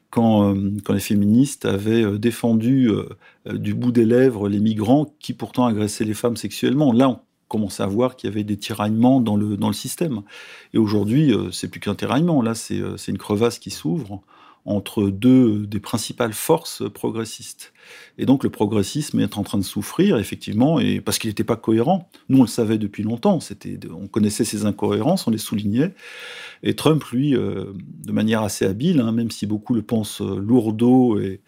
Quand, 0.10 0.56
quand, 0.84 0.93
les 0.93 0.99
féministes 0.99 1.65
avaient 1.65 2.17
défendu 2.17 2.89
du 3.45 3.75
bout 3.75 3.91
des 3.91 4.06
lèvres 4.06 4.49
les 4.49 4.60
migrants 4.60 5.13
qui 5.19 5.34
pourtant 5.34 5.67
agressaient 5.67 6.04
les 6.04 6.15
femmes 6.15 6.36
sexuellement. 6.36 6.91
Là, 6.91 7.10
on 7.10 7.19
commençait 7.47 7.84
à 7.84 7.86
voir 7.86 8.15
qu'il 8.15 8.28
y 8.28 8.34
avait 8.34 8.43
des 8.43 8.58
tiraillements 8.58 9.21
dans 9.21 9.36
le, 9.36 9.56
dans 9.56 9.67
le 9.67 9.75
système. 9.75 10.23
Et 10.73 10.80
aujourd'hui, 10.80 11.32
c'est 11.52 11.67
plus 11.67 11.80
qu'un 11.80 11.93
tiraillement. 11.93 12.41
Là, 12.41 12.56
c'est 12.56 12.82
une 13.08 13.19
crevasse 13.19 13.60
qui 13.60 13.69
s'ouvre 13.69 14.23
entre 14.65 15.10
deux 15.10 15.65
des 15.65 15.80
principales 15.80 16.34
forces 16.34 16.84
progressistes. 16.93 17.74
Et 18.17 18.26
donc 18.26 18.43
le 18.43 18.50
progressisme 18.50 19.19
est 19.19 19.38
en 19.38 19.43
train 19.43 19.58
de 19.58 19.63
souffrir, 19.63 20.17
effectivement, 20.17 20.80
parce 21.04 21.17
qu'il 21.17 21.30
n'était 21.30 21.43
pas 21.43 21.56
cohérent. 21.56 22.10
Nous, 22.28 22.39
on 22.39 22.41
le 22.41 22.48
savait 22.48 22.78
depuis 22.78 23.04
longtemps, 23.04 23.39
on 23.89 24.08
connaissait 24.08 24.45
ses 24.45 24.65
incohérences, 24.65 25.28
on 25.28 25.32
les 25.32 25.38
soulignait. 25.38 25.93
Et 26.62 26.76
Trump, 26.76 27.04
lui, 27.06 27.36
euh, 27.36 27.74
de 28.06 28.12
manière 28.12 28.43
assez 28.43 28.65
habile, 28.65 29.00
hein, 29.00 29.12
même 29.12 29.32
si 29.32 29.48
beaucoup 29.48 29.74
le 29.74 29.82
pensent 29.82 30.22
lourdeau 30.22 31.19
et, 31.19 31.41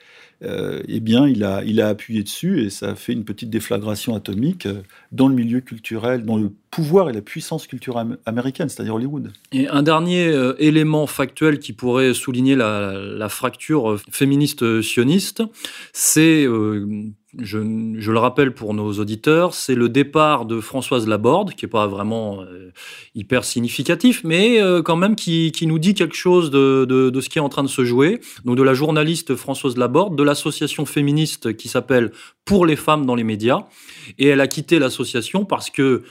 euh, 0.43 0.82
eh 0.88 0.99
bien, 0.99 1.27
il 1.27 1.43
a, 1.43 1.63
il 1.63 1.82
a 1.82 1.88
appuyé 1.88 2.23
dessus 2.23 2.62
et 2.62 2.69
ça 2.69 2.91
a 2.91 2.95
fait 2.95 3.13
une 3.13 3.25
petite 3.25 3.49
déflagration 3.49 4.15
atomique 4.15 4.65
euh, 4.65 4.82
dans 5.12 5.27
le 5.27 5.36
milieu 5.36 5.62
culturel, 5.62 6.25
dans 6.25 6.38
le 6.38 6.51
pouvoir 6.71 7.10
et 7.10 7.13
la 7.13 7.21
puissance 7.21 7.67
culturelle 7.67 8.17
américaine, 8.25 8.69
c'est-à-dire 8.69 8.95
Hollywood. 8.95 9.32
Et 9.51 9.67
un 9.67 9.84
dernier 9.84 10.27
euh, 10.27 10.56
élément 10.58 11.06
factuel 11.06 11.60
qui 11.60 11.73
pourrait 11.73 12.13
souligner 12.13 12.56
la, 12.56 13.30
fracture 13.30 13.99
féministe 14.10 14.82
sioniste, 14.82 15.43
c'est 15.93 16.45
euh, 16.45 17.06
je, 17.39 17.96
je, 17.98 18.12
le 18.12 18.20
rappelle 18.20 18.54
pour 18.54 18.74
nos 18.74 18.91
auditeurs, 18.94 19.54
c'est 19.54 19.76
le 19.76 19.89
départ 19.89 20.46
de 20.46 20.60
Françoise 20.60 21.08
Laborde, 21.08 21.54
qui 21.54 21.65
n'est 21.65 21.70
pas 21.70 21.88
vraiment 21.88 22.41
euh, 22.41 22.72
hyper 23.15 23.46
significatif, 23.46 24.24
mais 24.24 24.62
euh, 24.62 24.82
quand 24.82 24.98
même 24.98 25.15
qui, 25.15 25.52
qui, 25.52 25.65
nous 25.65 25.80
dit 25.80 25.94
quelque 25.94 26.15
chose 26.15 26.52
de, 26.52 26.86
de, 26.88 27.10
de, 27.10 27.22
ce 27.22 27.30
qui 27.30 27.38
est 27.38 27.41
en 27.41 27.50
train 27.50 27.63
de 27.63 27.70
se 27.70 27.86
jouer. 27.86 28.20
Donc 28.44 28.58
de 28.58 28.63
la 28.63 28.74
journaliste 28.74 29.36
Françoise 29.36 29.78
Laborde, 29.78 30.17
de 30.17 30.24
l'association 30.24 30.86
féministe 30.86 31.56
qui 31.56 31.70
s'appelle 31.70 32.12
Pour 32.44 32.65
les 32.65 32.76
femmes 32.76 33.06
dans 33.06 33.15
les 33.15 33.24
médias. 33.24 33.65
Et 34.20 34.28
elle 34.28 34.41
a 34.41 34.48
quitté 34.48 34.80
l'association 34.80 35.46
parce 35.46 35.70
que 35.70 36.04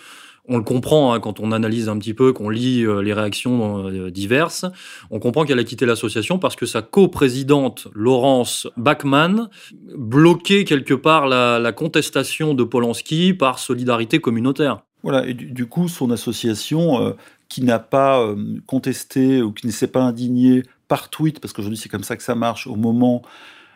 on 0.50 0.58
le 0.58 0.64
comprend 0.64 1.14
hein, 1.14 1.20
quand 1.20 1.40
on 1.40 1.52
analyse 1.52 1.88
un 1.88 1.96
petit 1.98 2.12
peu, 2.12 2.32
qu'on 2.32 2.50
lit 2.50 2.82
euh, 2.82 3.00
les 3.00 3.14
réactions 3.14 3.86
euh, 3.86 4.10
diverses. 4.10 4.66
On 5.10 5.20
comprend 5.20 5.44
qu'elle 5.44 5.58
a 5.58 5.64
quitté 5.64 5.86
l'association 5.86 6.38
parce 6.38 6.56
que 6.56 6.66
sa 6.66 6.82
coprésidente, 6.82 7.88
Laurence 7.94 8.68
Bachmann, 8.76 9.48
bloquait 9.96 10.64
quelque 10.64 10.94
part 10.94 11.26
la, 11.26 11.72
contestation 11.72 12.52
de 12.52 12.64
Polanski 12.64 13.32
par 13.32 13.58
solidarité 13.60 14.18
communautaire. 14.18 14.82
Voilà, 15.02 15.26
et 15.26 15.34
du, 15.34 15.66
coup, 15.66 15.88
son 15.88 16.10
association, 16.10 17.00
euh, 17.00 17.12
qui 17.50 17.62
n'a 17.62 17.78
pas 17.78 18.20
euh, 18.20 18.60
contesté 18.66 19.42
ou 19.42 19.52
qui 19.52 19.66
ne 19.66 19.72
s'est 19.72 19.88
pas 19.88 20.02
indignée 20.02 20.62
par 20.88 21.10
tweet, 21.10 21.40
parce 21.40 21.52
qu'aujourd'hui 21.52 21.78
c'est 21.78 21.88
comme 21.88 22.04
ça 22.04 22.16
que 22.16 22.22
ça 22.22 22.34
marche, 22.34 22.66
au 22.66 22.76
moment 22.76 23.22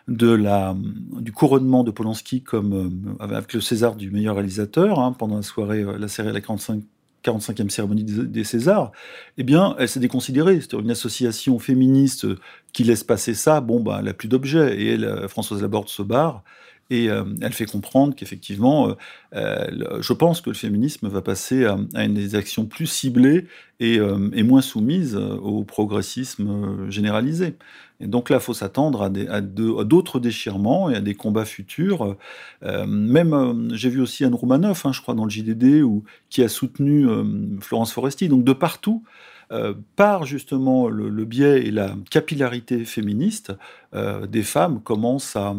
de 0.09 0.31
la, 0.31 0.77
du 1.21 1.33
couronnement 1.33 1.83
de 1.83 1.91
Polanski 1.91 2.43
comme, 2.43 3.17
euh, 3.21 3.25
avec 3.25 3.53
le 3.55 3.61
César 3.61 3.97
du 3.97 4.11
meilleur 4.11 4.37
réalisateur, 4.37 5.01
hein, 5.01 5.13
pendant 5.13 5.37
la 5.37 5.43
soirée, 5.43 5.81
euh, 5.81 5.99
la 5.99 6.09
série 6.09 6.33
la 6.33 6.41
45, 6.41 6.83
45e 7.25 7.71
cérémonie 7.71 8.05
des, 8.05 8.45
Césars, 8.45 8.93
eh 9.39 9.45
bien, 9.45 9.75
elle 9.79 9.89
s'est 9.89 10.01
déconsidérée. 10.01 10.61
C'est 10.61 10.75
une 10.75 10.91
association 10.91 11.59
féministe 11.59 12.27
qui 12.75 12.85
laisse 12.85 13.03
passer 13.03 13.33
ça, 13.33 13.63
bon, 13.63 13.81
bah, 13.81 13.97
elle 14.01 14.05
n'a 14.05 14.15
plus 14.15 14.29
d'objet. 14.29 14.79
Et 14.79 14.93
elle, 14.93 15.27
Françoise 15.29 15.63
Laborde 15.63 15.89
se 15.89 16.03
barre. 16.03 16.45
Et 16.91 17.09
euh, 17.09 17.25
elle 17.41 17.53
fait 17.53 17.67
comprendre 17.67 18.15
qu'effectivement, 18.15 18.95
euh, 19.35 20.01
je 20.01 20.13
pense 20.13 20.41
que 20.41 20.51
le 20.51 20.55
féminisme 20.55 21.09
va 21.09 21.23
passer 21.23 21.65
à, 21.65 21.79
à 21.95 22.07
des 22.07 22.35
actions 22.35 22.67
plus 22.67 22.87
ciblées 22.87 23.47
et, 23.81 23.99
euh, 23.99 24.17
moins 24.45 24.61
soumises 24.61 25.17
au 25.17 25.65
progressisme 25.65 26.91
généralisé. 26.91 27.57
Et 28.01 28.07
donc 28.07 28.29
là, 28.29 28.37
il 28.37 28.43
faut 28.43 28.55
s'attendre 28.55 29.03
à, 29.03 29.41
d'autres 29.41 30.19
déchirements 30.19 30.91
et 30.91 30.97
à 30.97 31.01
des 31.01 31.15
combats 31.15 31.45
futurs. 31.45 32.17
Euh, 32.63 32.87
même, 32.87 33.33
euh, 33.33 33.75
j'ai 33.75 33.89
vu 33.89 34.01
aussi 34.01 34.25
Anne 34.25 34.35
Roumanoff, 34.35 34.85
hein, 34.85 34.93
je 34.93 35.01
crois, 35.01 35.15
dans 35.15 35.25
le 35.25 35.31
JDD, 35.31 35.85
qui 36.29 36.43
a 36.43 36.49
soutenu 36.49 37.09
euh, 37.09 37.25
Florence 37.61 37.93
Foresti. 37.93 38.29
Donc 38.29 38.45
de 38.45 38.53
partout, 38.53 39.05
euh, 39.53 39.75
par 39.97 40.25
justement 40.25 40.89
le, 40.89 41.25
biais 41.25 41.67
et 41.67 41.71
la 41.71 41.95
capillarité 42.11 42.85
féministe, 42.85 43.53
euh, 43.95 44.27
des 44.27 44.43
femmes 44.43 44.81
commencent 44.83 45.37
à... 45.37 45.55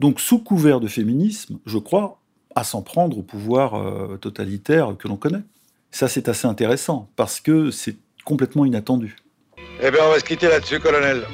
Donc 0.00 0.18
sous 0.18 0.38
couvert 0.38 0.80
de 0.80 0.88
féminisme, 0.88 1.58
je 1.66 1.76
crois, 1.76 2.22
à 2.54 2.64
s'en 2.64 2.80
prendre 2.80 3.18
au 3.18 3.22
pouvoir 3.22 3.74
euh, 3.74 4.16
totalitaire 4.16 4.96
que 4.98 5.06
l'on 5.06 5.16
connaît. 5.16 5.42
Ça, 5.90 6.08
c'est 6.08 6.26
assez 6.30 6.46
intéressant, 6.48 7.10
parce 7.16 7.38
que 7.38 7.70
c'est 7.70 7.98
complètement 8.24 8.64
inattendu. 8.64 9.16
Eh 9.82 9.90
bien, 9.90 10.00
on 10.06 10.10
va 10.10 10.18
se 10.18 10.24
quitter 10.24 10.48
là-dessus, 10.48 10.80
colonel. 10.80 11.24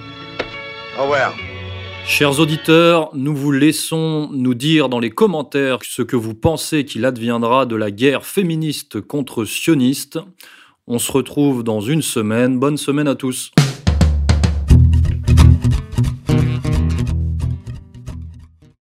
Au 0.98 1.02
revoir. 1.02 1.32
Chers 2.06 2.40
auditeurs, 2.40 3.10
nous 3.14 3.36
vous 3.36 3.52
laissons 3.52 4.30
nous 4.32 4.54
dire 4.54 4.88
dans 4.88 4.98
les 4.98 5.10
commentaires 5.10 5.78
ce 5.84 6.02
que 6.02 6.16
vous 6.16 6.34
pensez 6.34 6.84
qu'il 6.84 7.04
adviendra 7.04 7.66
de 7.66 7.76
la 7.76 7.92
guerre 7.92 8.26
féministe 8.26 9.00
contre 9.00 9.44
sionistes. 9.44 10.18
On 10.88 10.98
se 10.98 11.12
retrouve 11.12 11.62
dans 11.62 11.80
une 11.80 12.02
semaine. 12.02 12.58
Bonne 12.58 12.78
semaine 12.78 13.06
à 13.06 13.14
tous. 13.14 13.52